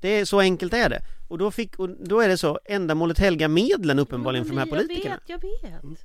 Det 0.00 0.08
är 0.08 0.24
så 0.24 0.40
enkelt 0.40 0.74
är 0.74 0.88
det. 0.88 1.02
Och 1.28 1.38
då, 1.38 1.50
fick, 1.50 1.78
och 1.78 1.88
då 1.88 2.20
är 2.20 2.28
det 2.28 2.38
så, 2.38 2.60
ändamålet 2.64 3.18
helga 3.18 3.48
medlen 3.48 3.98
uppenbarligen 3.98 4.44
för 4.44 4.52
de 4.52 4.58
här 4.58 4.66
Men 4.66 4.78
politikerna. 4.78 5.20
Jag 5.26 5.40
vet, 5.40 5.50
jag 5.62 5.88
vet. 5.90 6.00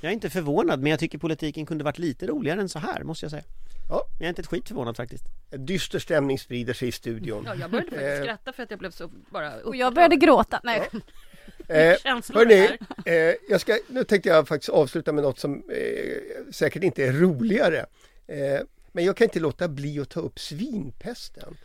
Jag 0.00 0.10
är 0.10 0.14
inte 0.14 0.30
förvånad 0.30 0.80
men 0.82 0.90
jag 0.90 1.00
tycker 1.00 1.18
politiken 1.18 1.66
kunde 1.66 1.84
varit 1.84 1.98
lite 1.98 2.26
roligare 2.26 2.60
än 2.60 2.68
så 2.68 2.78
här 2.78 3.02
måste 3.04 3.24
jag 3.24 3.30
säga. 3.30 3.44
Ja. 3.88 4.04
Men 4.10 4.18
jag 4.18 4.24
är 4.24 4.28
inte 4.28 4.42
ett 4.42 4.46
skit 4.46 4.68
förvånad 4.68 4.96
faktiskt. 4.96 5.24
En 5.50 5.66
dyster 5.66 5.98
stämning 5.98 6.38
sprider 6.38 6.72
sig 6.74 6.88
i 6.88 6.92
studion. 6.92 7.44
Ja, 7.46 7.54
jag 7.54 7.70
började 7.70 7.90
faktiskt 7.90 8.18
Eh. 8.18 8.22
skratta 8.22 8.52
för 8.52 8.62
att 8.62 8.70
jag 8.70 8.78
blev 8.78 8.90
så 8.90 9.08
bara 9.30 9.54
Och 9.56 9.76
jag 9.76 9.94
började 9.94 10.16
gråta. 10.16 10.60
Nej. 10.64 10.88
Eh, 11.68 11.96
Känslor 12.02 12.38
hörni, 12.38 12.78
eh, 13.04 13.34
jag 13.48 13.60
ska, 13.60 13.78
nu 13.88 14.04
tänkte 14.04 14.28
jag 14.28 14.48
faktiskt 14.48 14.68
avsluta 14.68 15.12
med 15.12 15.24
något 15.24 15.38
som 15.38 15.54
eh, 15.70 16.52
säkert 16.52 16.82
inte 16.82 17.04
är 17.04 17.12
roligare. 17.12 17.86
Eh, 18.26 18.60
men 18.92 19.04
jag 19.04 19.16
kan 19.16 19.24
inte 19.24 19.40
låta 19.40 19.68
bli 19.68 20.00
att 20.00 20.08
ta 20.08 20.20
upp 20.20 20.38
svinpesten. 20.38 21.56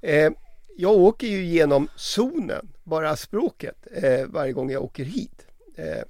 Eh, 0.00 0.30
jag 0.76 0.92
åker 0.92 1.26
ju 1.26 1.44
genom 1.44 1.88
zonen, 1.96 2.68
bara 2.84 3.16
språket, 3.16 3.86
eh, 3.94 4.26
varje 4.26 4.52
gång 4.52 4.70
jag 4.70 4.82
åker 4.82 5.04
hit. 5.04 5.46
Eh, 5.76 6.02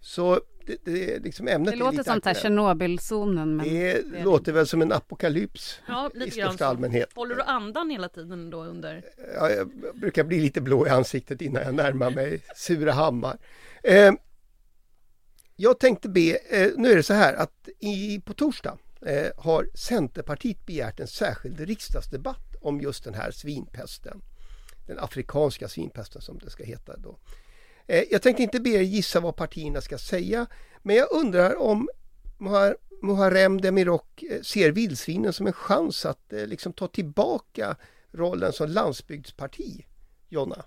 så 0.00 0.40
det, 0.66 0.76
det, 0.84 1.18
liksom 1.18 1.48
ämnet 1.48 1.72
Det 1.72 1.78
låter 1.78 2.02
som. 2.02 2.34
Tjernobylzonen. 2.34 3.56
Men... 3.56 3.68
Det 3.68 4.02
det 4.12 4.24
låter 4.24 4.52
väl 4.52 4.66
som 4.66 4.82
en 4.82 4.92
apokalyps 4.92 5.80
Ja, 5.88 6.10
i 6.26 6.30
största 6.30 6.66
allmänhet. 6.66 7.08
Håller 7.14 7.34
du 7.34 7.42
andan 7.42 7.90
hela 7.90 8.08
tiden 8.08 8.50
då 8.50 8.64
under? 8.64 9.02
Ja, 9.34 9.50
jag 9.50 9.70
brukar 9.94 10.24
bli 10.24 10.40
lite 10.40 10.60
blå 10.60 10.86
i 10.86 10.90
ansiktet 10.90 11.42
innan 11.42 11.62
jag 11.62 11.74
närmar 11.74 12.10
mig 12.10 12.40
Surahammar. 12.56 13.38
Eh, 13.82 14.12
jag 15.56 15.78
tänkte 15.78 16.08
be, 16.08 16.38
eh, 16.50 16.70
nu 16.76 16.92
är 16.92 16.96
det 16.96 17.02
så 17.02 17.14
här 17.14 17.34
att 17.34 17.68
i, 17.78 18.20
på 18.20 18.32
torsdag 18.32 18.78
eh, 19.06 19.26
har 19.36 19.68
Centerpartiet 19.74 20.66
begärt 20.66 21.00
en 21.00 21.06
särskild 21.06 21.60
riksdagsdebatt 21.60 22.56
om 22.60 22.80
just 22.80 23.04
den 23.04 23.14
här 23.14 23.30
svinpesten. 23.30 24.22
Den 24.86 24.98
afrikanska 24.98 25.68
svinpesten 25.68 26.22
som 26.22 26.38
det 26.38 26.50
ska 26.50 26.64
heta 26.64 26.96
då. 26.96 27.18
Eh, 27.86 28.04
jag 28.10 28.22
tänkte 28.22 28.42
inte 28.42 28.60
be 28.60 28.70
er 28.70 28.80
gissa 28.80 29.20
vad 29.20 29.36
partierna 29.36 29.80
ska 29.80 29.98
säga, 29.98 30.46
men 30.82 30.96
jag 30.96 31.12
undrar 31.12 31.62
om 31.62 31.88
Muharrem 33.02 33.60
Demirok 33.60 34.22
eh, 34.22 34.40
ser 34.40 34.72
vildsvinen 34.72 35.32
som 35.32 35.46
en 35.46 35.52
chans 35.52 36.06
att 36.06 36.32
eh, 36.32 36.46
liksom 36.46 36.72
ta 36.72 36.88
tillbaka 36.88 37.76
rollen 38.12 38.52
som 38.52 38.68
landsbygdsparti, 38.68 39.86
Jonna? 40.28 40.64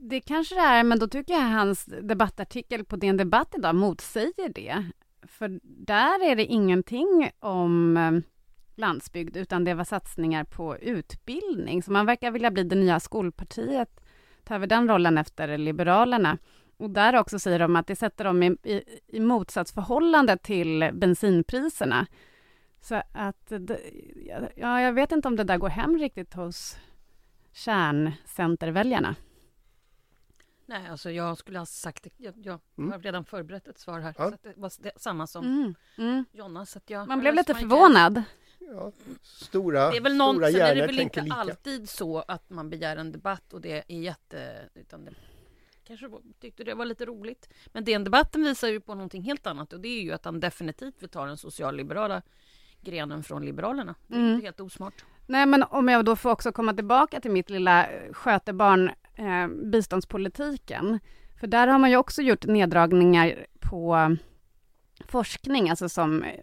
Det 0.00 0.20
kanske 0.20 0.54
det 0.54 0.60
är, 0.60 0.84
men 0.84 0.98
då 0.98 1.08
tycker 1.08 1.34
jag 1.34 1.40
hans 1.40 1.84
debattartikel 1.84 2.84
på 2.84 2.96
DN 2.96 3.16
Debatt 3.16 3.54
idag 3.58 3.74
motsäger 3.74 4.48
det. 4.54 4.84
För 5.22 5.60
där 5.62 6.30
är 6.30 6.36
det 6.36 6.44
ingenting 6.44 7.30
om 7.40 8.22
landsbygd, 8.74 9.36
utan 9.36 9.64
det 9.64 9.74
var 9.74 9.84
satsningar 9.84 10.44
på 10.44 10.76
utbildning. 10.76 11.82
Så 11.82 11.92
man 11.92 12.06
verkar 12.06 12.30
vilja 12.30 12.50
bli 12.50 12.62
det 12.62 12.76
nya 12.76 13.00
skolpartiet, 13.00 14.00
ta 14.48 14.54
över 14.54 14.66
den 14.66 14.88
rollen 14.88 15.18
efter 15.18 15.58
Liberalerna. 15.58 16.38
Och 16.76 16.90
där 16.90 17.16
också 17.16 17.38
säger 17.38 17.58
de 17.58 17.76
att 17.76 17.86
det 17.86 17.96
sätter 17.96 18.24
dem 18.24 18.42
i, 18.42 18.46
i, 18.62 18.82
i 19.06 19.20
motsatsförhållande 19.20 20.36
till 20.36 20.90
bensinpriserna. 20.94 22.06
Så 22.80 23.02
att, 23.12 23.52
ja, 24.56 24.80
jag 24.80 24.92
vet 24.92 25.12
inte 25.12 25.28
om 25.28 25.36
det 25.36 25.44
där 25.44 25.58
går 25.58 25.68
hem 25.68 25.98
riktigt 25.98 26.34
hos 26.34 26.76
kärncenterväljarna. 27.52 29.14
Nej, 30.66 30.88
alltså 30.90 31.10
jag 31.10 31.38
skulle 31.38 31.58
ha 31.58 31.66
sagt 31.66 32.02
det. 32.04 32.10
Jag, 32.16 32.34
jag 32.36 32.60
Mm. 32.78 32.92
har 32.92 32.98
redan 32.98 33.24
förberett 33.24 33.68
ett 33.68 33.78
svar 33.78 34.00
här. 34.00 34.14
Ja. 34.18 34.28
Så 34.28 34.34
att 34.34 34.42
det 34.42 34.52
var 34.56 34.72
det, 34.82 34.92
samma 34.96 35.26
som 35.26 35.44
Mm. 35.44 35.74
Mm. 35.98 36.24
Jonna. 36.32 36.66
Så 36.66 36.78
att 36.78 36.90
jag, 36.90 37.08
Man 37.08 37.20
blev 37.20 37.34
lite 37.34 37.54
förvånad. 37.54 38.22
Ja, 38.58 38.92
stora, 39.22 39.90
Det 39.90 39.96
är 39.96 40.00
väl 40.00 40.16
någon, 40.16 40.34
stora 40.36 40.46
sen 40.50 40.60
är 40.60 40.60
det 40.60 40.74
hjärnor 40.74 40.86
väl 40.86 41.00
inte 41.00 41.20
lika. 41.20 41.34
alltid 41.36 41.88
så 41.88 42.18
att 42.28 42.50
man 42.50 42.70
begär 42.70 42.96
en 42.96 43.12
debatt 43.12 43.52
och 43.52 43.60
det 43.60 43.84
är 43.92 43.98
jätte... 44.00 44.68
Utan 44.74 45.04
det, 45.04 45.12
kanske 45.84 46.06
tyckte 46.40 46.64
det 46.64 46.74
var 46.74 46.84
lite 46.84 47.04
roligt. 47.06 47.48
Men 47.66 47.84
den 47.84 48.04
debatten 48.04 48.42
visar 48.44 48.68
ju 48.68 48.80
på 48.80 48.94
någonting 48.94 49.22
helt 49.22 49.46
annat 49.46 49.72
och 49.72 49.80
det 49.80 49.88
är 49.88 50.02
ju 50.02 50.12
att 50.12 50.24
han 50.24 50.40
definitivt 50.40 51.02
vill 51.02 51.08
ta 51.08 51.24
den 51.26 51.36
socialliberala 51.36 52.22
grenen 52.80 53.22
från 53.22 53.44
Liberalerna. 53.44 53.94
Det 54.06 54.14
är 54.14 54.18
Mm. 54.18 54.32
inte 54.34 54.46
helt 54.46 54.60
osmart. 54.60 55.04
Nej, 55.26 55.46
men 55.46 55.62
om 55.62 55.88
jag 55.88 56.04
då 56.04 56.16
får 56.16 56.30
också 56.30 56.52
komma 56.52 56.74
tillbaka 56.74 57.20
till 57.20 57.30
mitt 57.30 57.50
lilla 57.50 57.86
eh, 57.86 58.12
skötebarn, 58.12 58.90
eh, 59.14 59.48
biståndspolitiken. 59.70 61.00
För 61.40 61.46
där 61.46 61.66
har 61.68 61.78
man 61.78 61.90
ju 61.90 61.96
också 61.96 62.22
gjort 62.22 62.46
neddragningar 62.46 63.46
på 63.60 63.96
eh, 63.96 64.10
forskning, 65.08 65.70
alltså 65.70 65.88
som 65.88 66.22
eh, 66.22 66.40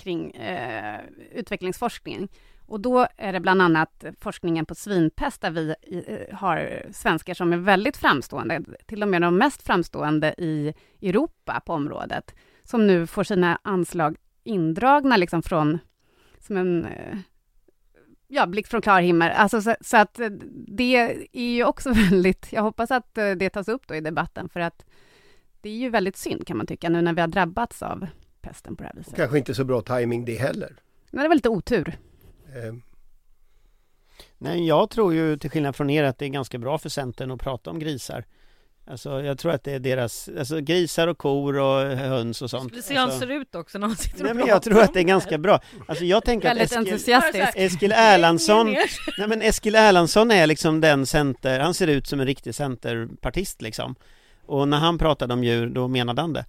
kring 0.00 0.30
eh, 0.30 1.00
utvecklingsforskning. 1.32 2.28
Och 2.70 2.80
då 2.80 3.06
är 3.16 3.32
det 3.32 3.40
bland 3.40 3.62
annat 3.62 4.04
forskningen 4.20 4.66
på 4.66 4.74
svinpest 4.74 5.40
där 5.40 5.50
vi 5.50 5.74
eh, 6.06 6.36
har 6.36 6.82
svenskar 6.92 7.34
som 7.34 7.52
är 7.52 7.56
väldigt 7.56 7.96
framstående, 7.96 8.62
till 8.86 9.02
och 9.02 9.08
med 9.08 9.22
de 9.22 9.36
mest 9.36 9.62
framstående 9.62 10.34
i 10.38 10.74
Europa 11.02 11.62
på 11.66 11.72
området, 11.72 12.34
som 12.64 12.86
nu 12.86 13.06
får 13.06 13.24
sina 13.24 13.58
anslag 13.62 14.16
indragna 14.44 15.16
liksom 15.16 15.42
från, 15.42 15.78
som 16.38 16.56
en 16.56 16.84
eh, 16.84 17.18
ja, 18.28 18.46
blick 18.46 18.66
från 18.66 18.82
klar 18.82 19.00
himmel. 19.00 19.32
Alltså, 19.32 19.62
så, 19.62 19.74
så 19.80 19.96
att 19.96 20.20
eh, 20.20 20.30
det 20.66 20.96
är 21.32 21.54
ju 21.54 21.64
också 21.64 21.92
väldigt, 22.10 22.52
jag 22.52 22.62
hoppas 22.62 22.90
att 22.90 23.14
det 23.14 23.50
tas 23.50 23.68
upp 23.68 23.86
då 23.86 23.94
i 23.94 24.00
debatten, 24.00 24.48
för 24.48 24.60
att 24.60 24.84
det 25.60 25.68
är 25.68 25.76
ju 25.76 25.88
väldigt 25.88 26.16
synd 26.16 26.46
kan 26.46 26.56
man 26.56 26.66
tycka, 26.66 26.88
nu 26.88 27.02
när 27.02 27.12
vi 27.12 27.20
har 27.20 27.28
drabbats 27.28 27.82
av 27.82 28.06
pesten 28.42 28.76
på 28.76 28.82
det 28.82 28.88
här 28.88 28.96
viset. 28.96 29.16
Kanske 29.16 29.38
inte 29.38 29.54
så 29.54 29.64
bra 29.64 29.82
timing 29.82 30.24
det 30.24 30.34
heller. 30.34 30.76
Men 31.10 31.22
det 31.22 31.28
var 31.28 31.34
lite 31.34 31.48
otur. 31.48 31.98
Eh, 32.46 32.74
Nej, 34.38 34.66
jag 34.66 34.90
tror 34.90 35.14
ju 35.14 35.36
till 35.36 35.50
skillnad 35.50 35.76
från 35.76 35.90
er 35.90 36.04
att 36.04 36.18
det 36.18 36.24
är 36.24 36.28
ganska 36.28 36.58
bra 36.58 36.78
för 36.78 36.88
Centern 36.88 37.30
att 37.30 37.40
prata 37.40 37.70
om 37.70 37.78
grisar. 37.78 38.24
Alltså 38.86 39.22
jag 39.22 39.38
tror 39.38 39.52
att 39.52 39.64
det 39.64 39.72
är 39.72 39.78
deras, 39.78 40.28
alltså 40.38 40.60
grisar 40.60 41.08
och 41.08 41.18
kor 41.18 41.58
och 41.58 41.96
höns 41.96 42.42
och 42.42 42.50
sånt. 42.50 42.74
Det 42.74 42.82
ser 42.82 42.94
hur 42.94 43.00
han 43.00 43.10
alltså, 43.10 43.26
ser 43.26 43.30
ut 43.30 43.54
också 43.54 43.78
när 43.78 43.86
han 43.86 43.96
sitter 43.96 44.18
och 44.18 44.24
Nej 44.24 44.34
men 44.34 44.46
jag 44.46 44.62
tror 44.62 44.80
att 44.80 44.94
det 44.94 45.00
är 45.00 45.04
ganska 45.04 45.38
bra. 45.38 45.60
Alltså 45.86 46.04
jag 46.04 46.24
tänker 46.24 46.50
att 46.50 46.72
Eskil. 46.72 47.46
Eskil 47.54 47.92
Erlandsson 47.92 48.66
Nej 49.18 49.28
men 49.28 49.42
Eskil 49.42 49.74
Erlandsson 49.74 50.30
är 50.30 50.46
liksom 50.46 50.80
den 50.80 51.06
center, 51.06 51.60
han 51.60 51.74
ser 51.74 51.86
ut 51.86 52.06
som 52.06 52.20
en 52.20 52.26
riktig 52.26 52.54
centerpartist 52.54 53.62
liksom 53.62 53.94
Och 54.46 54.68
när 54.68 54.78
han 54.78 54.98
pratade 54.98 55.34
om 55.34 55.44
djur, 55.44 55.66
då 55.66 55.88
menade 55.88 56.20
han 56.20 56.32
det 56.32 56.44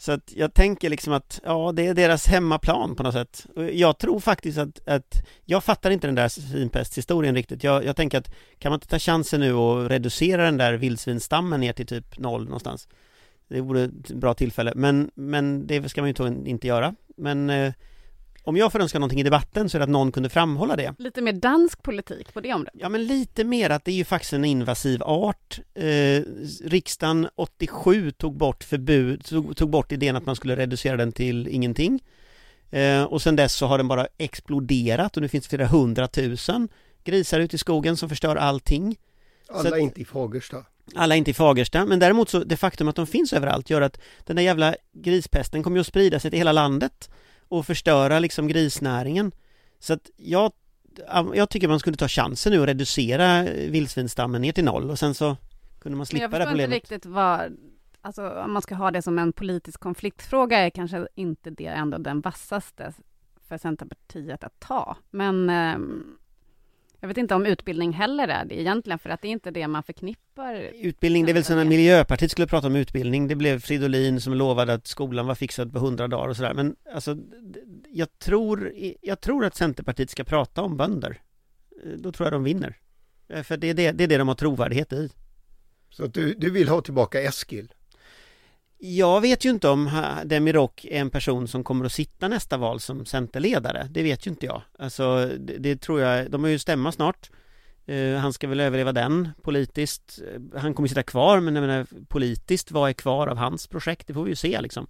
så 0.00 0.12
att 0.12 0.32
jag 0.36 0.54
tänker 0.54 0.90
liksom 0.90 1.12
att, 1.12 1.40
ja 1.44 1.72
det 1.72 1.86
är 1.86 1.94
deras 1.94 2.26
hemmaplan 2.26 2.96
på 2.96 3.02
något 3.02 3.14
sätt. 3.14 3.46
Och 3.56 3.70
Jag 3.70 3.98
tror 3.98 4.20
faktiskt 4.20 4.58
att, 4.58 4.88
att 4.88 5.26
jag 5.44 5.64
fattar 5.64 5.90
inte 5.90 6.06
den 6.06 6.14
där 6.14 6.28
svinpesthistorien 6.28 7.34
riktigt. 7.34 7.64
Jag, 7.64 7.84
jag 7.84 7.96
tänker 7.96 8.18
att, 8.18 8.34
kan 8.58 8.70
man 8.70 8.76
inte 8.76 8.86
ta 8.86 8.98
chansen 8.98 9.40
nu 9.40 9.52
och 9.52 9.88
reducera 9.88 10.44
den 10.44 10.56
där 10.56 10.72
vildsvinsstammen 10.72 11.60
ner 11.60 11.72
till 11.72 11.86
typ 11.86 12.18
noll 12.18 12.44
någonstans? 12.44 12.88
Det 13.48 13.60
vore 13.60 13.82
ett 13.82 14.10
bra 14.10 14.34
tillfälle, 14.34 14.72
men, 14.76 15.10
men 15.14 15.66
det 15.66 15.88
ska 15.88 16.02
man 16.02 16.10
ju 16.10 16.44
inte 16.46 16.66
göra. 16.66 16.94
Men 17.16 17.50
eh, 17.50 17.72
om 18.48 18.56
jag 18.56 18.72
får 18.72 18.80
önska 18.80 18.98
någonting 18.98 19.20
i 19.20 19.22
debatten 19.22 19.68
så 19.68 19.76
är 19.76 19.78
det 19.78 19.82
att 19.84 19.90
någon 19.90 20.12
kunde 20.12 20.28
framhålla 20.28 20.76
det. 20.76 20.94
Lite 20.98 21.20
mer 21.22 21.32
dansk 21.32 21.82
politik 21.82 22.34
på 22.34 22.40
det 22.40 22.52
området. 22.54 22.74
Ja 22.76 22.88
men 22.88 23.06
lite 23.06 23.44
mer 23.44 23.70
att 23.70 23.84
det 23.84 23.90
är 23.90 23.94
ju 23.94 24.04
faktiskt 24.04 24.32
en 24.32 24.44
invasiv 24.44 25.02
art. 25.02 25.60
Eh, 25.74 26.22
Riksdagen 26.64 27.28
87 27.36 28.10
tog 28.10 28.36
bort 28.36 28.64
förbud, 28.64 29.24
tog, 29.24 29.56
tog 29.56 29.70
bort 29.70 29.92
idén 29.92 30.16
att 30.16 30.26
man 30.26 30.36
skulle 30.36 30.56
reducera 30.56 30.96
den 30.96 31.12
till 31.12 31.48
ingenting. 31.48 32.00
Eh, 32.70 33.02
Och 33.02 33.22
sen 33.22 33.36
dess 33.36 33.54
så 33.54 33.66
har 33.66 33.78
den 33.78 33.88
bara 33.88 34.06
exploderat 34.18 35.16
och 35.16 35.22
nu 35.22 35.28
finns 35.28 35.44
det 35.44 35.56
flera 35.56 35.66
hundratusen 35.68 36.68
grisar 37.04 37.40
ute 37.40 37.56
i 37.56 37.58
skogen 37.58 37.96
som 37.96 38.08
förstör 38.08 38.36
allting. 38.36 38.96
Alla 39.48 39.70
Så- 39.70 39.76
inte 39.76 40.00
i 40.00 40.04
Fagersta. 40.04 40.64
alla 40.94 41.16
inte 41.16 41.30
i 41.30 41.34
Fagersta, 41.34 41.84
men 41.86 41.98
däremot 41.98 42.28
så 42.28 42.38
det 42.44 42.56
faktum 42.56 42.88
att 42.88 42.96
de 42.96 43.06
finns 43.06 43.32
överallt 43.32 43.70
gör 43.70 43.80
att 43.80 44.00
den 44.24 44.36
där 44.36 44.42
jävla 44.42 44.74
grispesten 44.92 45.62
kommer 45.62 45.76
ju 45.76 45.80
att 45.80 45.86
sprida 45.86 46.20
sig 46.20 46.30
till 46.30 46.38
hela 46.38 46.52
landet 46.52 47.10
och 47.48 47.66
förstöra 47.66 48.18
liksom 48.18 48.48
grisnäringen. 48.48 49.32
Så 49.78 49.92
att 49.92 50.10
jag, 50.16 50.52
jag 51.34 51.50
tycker 51.50 51.68
man 51.68 51.80
skulle 51.80 51.96
ta 51.96 52.08
chansen 52.08 52.52
nu 52.52 52.60
och 52.60 52.66
reducera 52.66 53.42
vildsvinsstammen 53.42 54.42
ner 54.42 54.52
till 54.52 54.64
noll 54.64 54.90
och 54.90 54.98
sen 54.98 55.14
så 55.14 55.36
kunde 55.78 55.96
man 55.96 55.98
Men 55.98 56.06
slippa 56.06 56.22
jag 56.22 56.30
det 56.30 56.36
här 56.36 56.44
förstår 56.44 56.52
inte 56.52 56.64
problemet. 56.64 56.90
riktigt 56.90 57.06
vad, 57.06 57.56
alltså 58.00 58.30
om 58.30 58.52
man 58.52 58.62
ska 58.62 58.74
ha 58.74 58.90
det 58.90 59.02
som 59.02 59.18
en 59.18 59.32
politisk 59.32 59.80
konfliktfråga 59.80 60.58
är 60.58 60.70
kanske 60.70 61.08
inte 61.14 61.50
det 61.50 61.66
ändå 61.66 61.98
den 61.98 62.20
vassaste 62.20 62.92
för 63.48 63.58
Centerpartiet 63.58 64.44
att 64.44 64.60
ta. 64.60 64.96
Men 65.10 65.50
ehm, 65.50 66.18
jag 67.00 67.08
vet 67.08 67.16
inte 67.16 67.34
om 67.34 67.46
utbildning 67.46 67.92
heller 67.92 68.28
är 68.28 68.44
det 68.44 68.60
egentligen, 68.60 68.98
för 68.98 69.10
att 69.10 69.22
det 69.22 69.28
är 69.28 69.32
inte 69.32 69.50
det 69.50 69.68
man 69.68 69.82
förknippar. 69.82 70.54
Utbildning, 70.74 71.24
det 71.24 71.32
är 71.32 71.34
väl 71.34 71.44
som 71.44 71.56
när. 71.56 71.64
Miljöpartiet 71.64 72.30
skulle 72.30 72.46
prata 72.46 72.66
om 72.66 72.76
utbildning, 72.76 73.28
det 73.28 73.34
blev 73.36 73.60
Fridolin 73.60 74.20
som 74.20 74.34
lovade 74.34 74.72
att 74.74 74.86
skolan 74.86 75.26
var 75.26 75.34
fixad 75.34 75.72
på 75.72 75.78
hundra 75.78 76.08
dagar 76.08 76.28
och 76.28 76.36
sådär, 76.36 76.54
men 76.54 76.76
alltså 76.94 77.16
jag 77.88 78.18
tror, 78.18 78.72
jag 79.00 79.20
tror 79.20 79.44
att 79.44 79.54
Centerpartiet 79.54 80.10
ska 80.10 80.24
prata 80.24 80.62
om 80.62 80.76
bönder. 80.76 81.20
Eh, 81.84 81.90
Då 81.90 82.12
tror 82.12 82.26
jag 82.26 82.32
de 82.32 82.44
vinner. 82.44 82.76
Eh, 83.28 83.42
För 83.42 83.56
det 83.56 83.70
är 83.70 83.74
det, 83.74 83.92
det, 83.92 84.04
är 84.04 84.08
det 84.08 84.18
de 84.18 84.28
har 84.28 84.34
trovärdighet 84.34 84.92
i. 84.92 85.10
Så 85.90 86.04
att 86.04 86.14
du, 86.14 86.34
du 86.34 86.50
vill 86.50 86.68
ha 86.68 86.80
tillbaka 86.80 87.20
Eskil. 87.22 87.72
Jag 88.80 89.20
vet 89.20 89.44
ju 89.44 89.50
inte 89.50 89.68
om 89.68 89.90
Demirok 90.24 90.84
är 90.84 91.00
en 91.00 91.10
person 91.10 91.48
som 91.48 91.64
kommer 91.64 91.84
att 91.84 91.92
sitta 91.92 92.28
nästa 92.28 92.56
val 92.56 92.80
som 92.80 93.06
Centerledare. 93.06 93.88
Det 93.90 94.02
vet 94.02 94.26
ju 94.26 94.30
inte 94.30 94.46
jag. 94.46 94.62
Alltså, 94.78 95.30
det, 95.38 95.58
det 95.58 95.80
tror 95.80 96.00
jag, 96.00 96.30
de 96.30 96.44
har 96.44 96.50
ju 96.50 96.58
stämma 96.58 96.92
snart. 96.92 97.30
Uh, 97.88 98.16
han 98.16 98.32
ska 98.32 98.48
väl 98.48 98.60
överleva 98.60 98.92
den 98.92 99.28
politiskt. 99.42 100.20
Eh, 100.32 100.60
han 100.60 100.74
kommer 100.74 100.88
sitta 100.88 101.02
kvar, 101.02 101.40
men 101.40 101.54
jag 101.54 101.62
menar 101.62 101.86
politiskt, 102.08 102.70
vad 102.70 102.88
är 102.88 102.92
kvar 102.92 103.26
av 103.26 103.36
hans 103.36 103.66
projekt? 103.66 104.06
Det 104.06 104.14
får 104.14 104.24
vi 104.24 104.30
ju 104.30 104.36
se 104.36 104.60
liksom. 104.60 104.86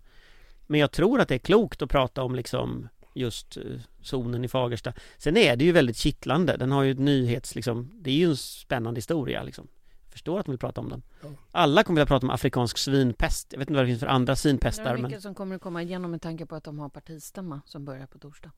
Men 0.67 0.81
jag 0.81 0.93
tror 0.93 1.21
att 1.21 1.29
det 1.29 1.35
är 1.35 1.39
klokt 1.39 1.83
att 1.83 1.91
prata 1.91 2.23
om 2.23 2.35
liksom 2.35 2.89
just 3.15 3.57
eh, 3.57 3.63
zonen 4.03 4.45
i 4.45 4.49
Fagersta. 4.49 4.93
Sen 5.19 5.37
är 5.37 5.57
det 5.57 5.65
ju 5.65 5.73
väldigt 5.73 5.97
kittlande. 5.97 6.57
Den 6.57 6.73
har 6.73 6.83
ju 6.83 6.91
ett 6.91 6.99
nyhets 6.99 7.55
liksom, 7.55 7.91
det 7.95 8.11
är 8.11 8.15
ju 8.15 8.31
en 8.31 8.37
spännande 8.37 8.99
historia 8.99 9.43
liksom. 9.43 9.69
Förstår 10.19 10.41
att 10.41 10.47
de 10.47 10.53
vill 10.53 10.59
prata 10.59 10.81
om 10.81 10.89
den. 10.89 11.03
Ja. 11.23 11.29
Alla 11.53 11.83
kommer 11.83 12.01
vilja 12.01 12.07
prata 12.07 12.27
om 12.27 12.31
afrikansk 12.31 12.79
svinpest. 12.79 13.47
Jag 13.51 13.59
vet 13.59 13.71
inte 13.71 13.77
vad 13.77 13.85
det 13.85 13.89
finns 13.89 14.01
för 14.01 14.07
andra 14.07 14.33
Det 14.33 14.37
svinpestar 14.37 14.85
är 14.85 14.93
men... 14.93 15.03
mycket 15.03 15.23
som 15.23 15.35
kommer 15.35 15.57
att 15.57 15.63
komma 15.63 15.83
igenom 15.83 16.11
med 16.11 16.23
tanke 16.23 16.47
på 16.47 16.55
att 16.55 16.65
de 16.65 16.79
har 16.79 16.89
partistämma 16.89 17.61
som 17.67 17.85
börjar 17.85 18.07
på 18.07 18.19
torsdag. 18.19 18.51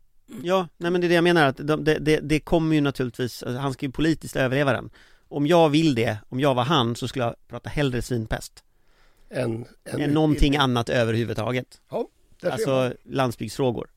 Ja, 0.43 0.69
nej 0.77 0.91
men 0.91 1.01
det 1.01 1.07
är 1.07 1.09
det 1.09 1.15
jag 1.15 1.25
menar 1.25 1.47
att 1.47 1.57
de, 1.57 1.85
det, 1.85 1.99
det, 1.99 2.21
det 2.21 2.41
kommer 2.41 2.75
ju 2.75 2.81
naturligtvis, 2.81 3.43
alltså, 3.43 3.59
han 3.61 3.73
ska 3.73 3.87
ju 3.87 3.93
politiskt 3.93 4.37
överleva 4.37 4.73
den 4.73 4.91
Om 5.29 5.47
jag 5.47 5.69
vill 5.69 5.95
det, 5.95 6.19
om 6.29 6.41
jag 6.41 6.55
var 6.55 6.65
han 6.65 6.97
så 6.97 7.09
skulle 7.09 7.25
jag 7.25 7.35
prata 7.49 7.69
hellre 7.69 8.03
svinpest 8.03 8.65
Än, 9.31 9.67
än 9.85 10.01
Än 10.01 10.11
någonting 10.11 10.57
annat 10.57 10.89
överhuvudtaget 10.89 11.81
man. 11.89 12.07
Alltså 12.43 12.95
landsbygdsfrågor 13.05 13.91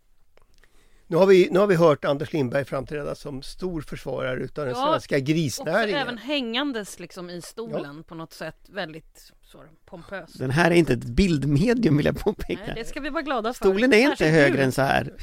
Nu 1.14 1.18
har, 1.20 1.26
vi, 1.28 1.48
nu 1.52 1.60
har 1.60 1.68
vi 1.68 1.76
hört 1.76 2.06
Anders 2.06 2.34
Lindberg 2.34 2.66
framträda 2.66 3.16
som 3.16 3.42
stor 3.42 3.82
försvarare 3.82 4.40
utav 4.44 4.66
den 4.66 4.74
Ja, 4.78 4.92
svenska 4.92 5.20
grisnäringen. 5.20 6.00
även 6.00 6.18
hängandes 6.18 7.00
liksom 7.00 7.30
i 7.30 7.42
stolen 7.42 8.04
på 8.04 8.16
något 8.16 8.34
sätt 8.34 8.56
väldigt 8.70 9.32
så, 9.42 9.64
pompös. 9.86 10.34
Den 10.34 10.50
här 10.52 10.72
är 10.72 10.76
inte 10.76 10.94
ett 10.94 11.04
bildmedium 11.04 11.98
vill 11.98 12.06
jag 12.06 12.16
Nej, 12.16 12.24
påpeka 12.24 12.74
det 12.76 12.86
ska 12.86 13.00
vi 13.00 13.10
vara 13.10 13.22
glada 13.22 13.54
för. 13.54 13.66
Stolen 13.66 13.94
är 13.94 13.98
inte 13.98 14.18
Särskilt 14.18 14.32
högre 14.34 14.58
du. 14.58 14.64
än 14.64 14.72
så 14.72 14.82
här 14.82 15.14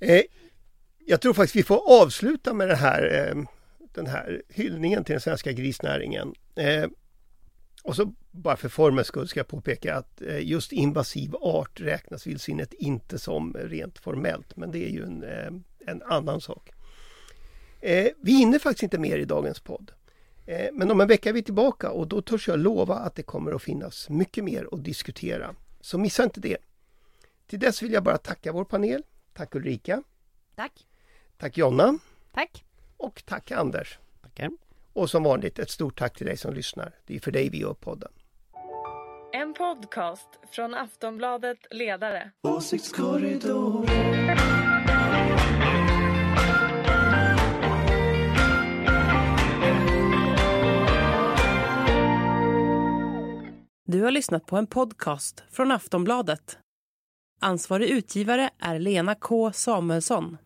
Eh, 0.00 0.22
jag 1.06 1.20
tror 1.20 1.34
faktiskt 1.34 1.56
vi 1.56 1.62
får 1.62 2.02
avsluta 2.02 2.52
med 2.54 2.68
det 2.68 2.76
här, 2.76 3.28
eh, 3.28 3.42
den 3.94 4.06
här 4.06 4.42
hyllningen 4.48 5.04
till 5.04 5.12
den 5.12 5.20
svenska 5.20 5.52
grisnäringen. 5.52 6.34
Eh, 6.56 6.84
och 7.86 7.96
så 7.96 8.12
bara 8.30 8.56
för 8.56 8.68
formens 8.68 9.06
skull 9.06 9.28
ska 9.28 9.40
jag 9.40 9.48
påpeka 9.48 9.94
att 9.94 10.22
eh, 10.22 10.46
just 10.46 10.72
invasiv 10.72 11.36
art 11.36 11.80
räknas 11.80 12.26
vildsvinet 12.26 12.72
inte 12.72 13.18
som 13.18 13.54
rent 13.54 13.98
formellt, 13.98 14.56
men 14.56 14.70
det 14.70 14.78
är 14.78 14.88
ju 14.88 15.02
en, 15.02 15.22
eh, 15.22 15.52
en 15.86 16.02
annan 16.02 16.40
sak. 16.40 16.70
Eh, 17.80 18.08
vi 18.22 18.32
hinner 18.32 18.58
faktiskt 18.58 18.82
inte 18.82 18.98
mer 18.98 19.18
i 19.18 19.24
dagens 19.24 19.60
podd. 19.60 19.92
Men 20.72 20.90
om 20.90 21.00
en 21.00 21.08
vecka 21.08 21.28
är 21.28 21.32
vi 21.32 21.42
tillbaka 21.42 21.90
och 21.90 22.08
då 22.08 22.22
törs 22.22 22.48
jag 22.48 22.58
lova 22.58 22.94
att 22.94 23.14
det 23.14 23.22
kommer 23.22 23.52
att 23.52 23.62
finnas 23.62 24.08
mycket 24.08 24.44
mer 24.44 24.68
att 24.72 24.84
diskutera. 24.84 25.54
Så 25.80 25.98
missa 25.98 26.24
inte 26.24 26.40
det. 26.40 26.56
Till 27.46 27.58
dess 27.58 27.82
vill 27.82 27.92
jag 27.92 28.02
bara 28.02 28.18
tacka 28.18 28.52
vår 28.52 28.64
panel. 28.64 29.02
Tack 29.32 29.54
Ulrika. 29.54 30.02
Tack. 30.54 30.86
Tack 31.38 31.58
Jonna 31.58 31.98
Tack. 32.32 32.64
och 32.96 33.22
tack 33.26 33.50
Anders. 33.50 33.98
Tackar. 34.22 34.50
Och 34.96 35.10
som 35.10 35.22
vanligt 35.22 35.58
ett 35.58 35.70
stort 35.70 35.98
tack 35.98 36.16
till 36.16 36.26
dig 36.26 36.36
som 36.36 36.54
lyssnar. 36.54 36.94
Det 37.06 37.16
är 37.16 37.20
för 37.20 37.30
dig 37.30 37.48
vi 37.48 37.58
gör 37.58 37.74
podden. 37.74 38.12
En 39.32 39.54
podcast 39.54 40.28
från 40.50 40.74
Aftonbladet 40.74 41.58
Ledare. 41.70 42.30
Du 53.86 54.02
har 54.02 54.10
lyssnat 54.10 54.46
på 54.46 54.56
en 54.56 54.66
podcast 54.66 55.44
från 55.50 55.72
Aftonbladet. 55.72 56.58
Ansvarig 57.40 57.88
utgivare 57.90 58.50
är 58.58 58.78
Lena 58.78 59.14
K 59.14 59.52
Samuelsson. 59.52 60.36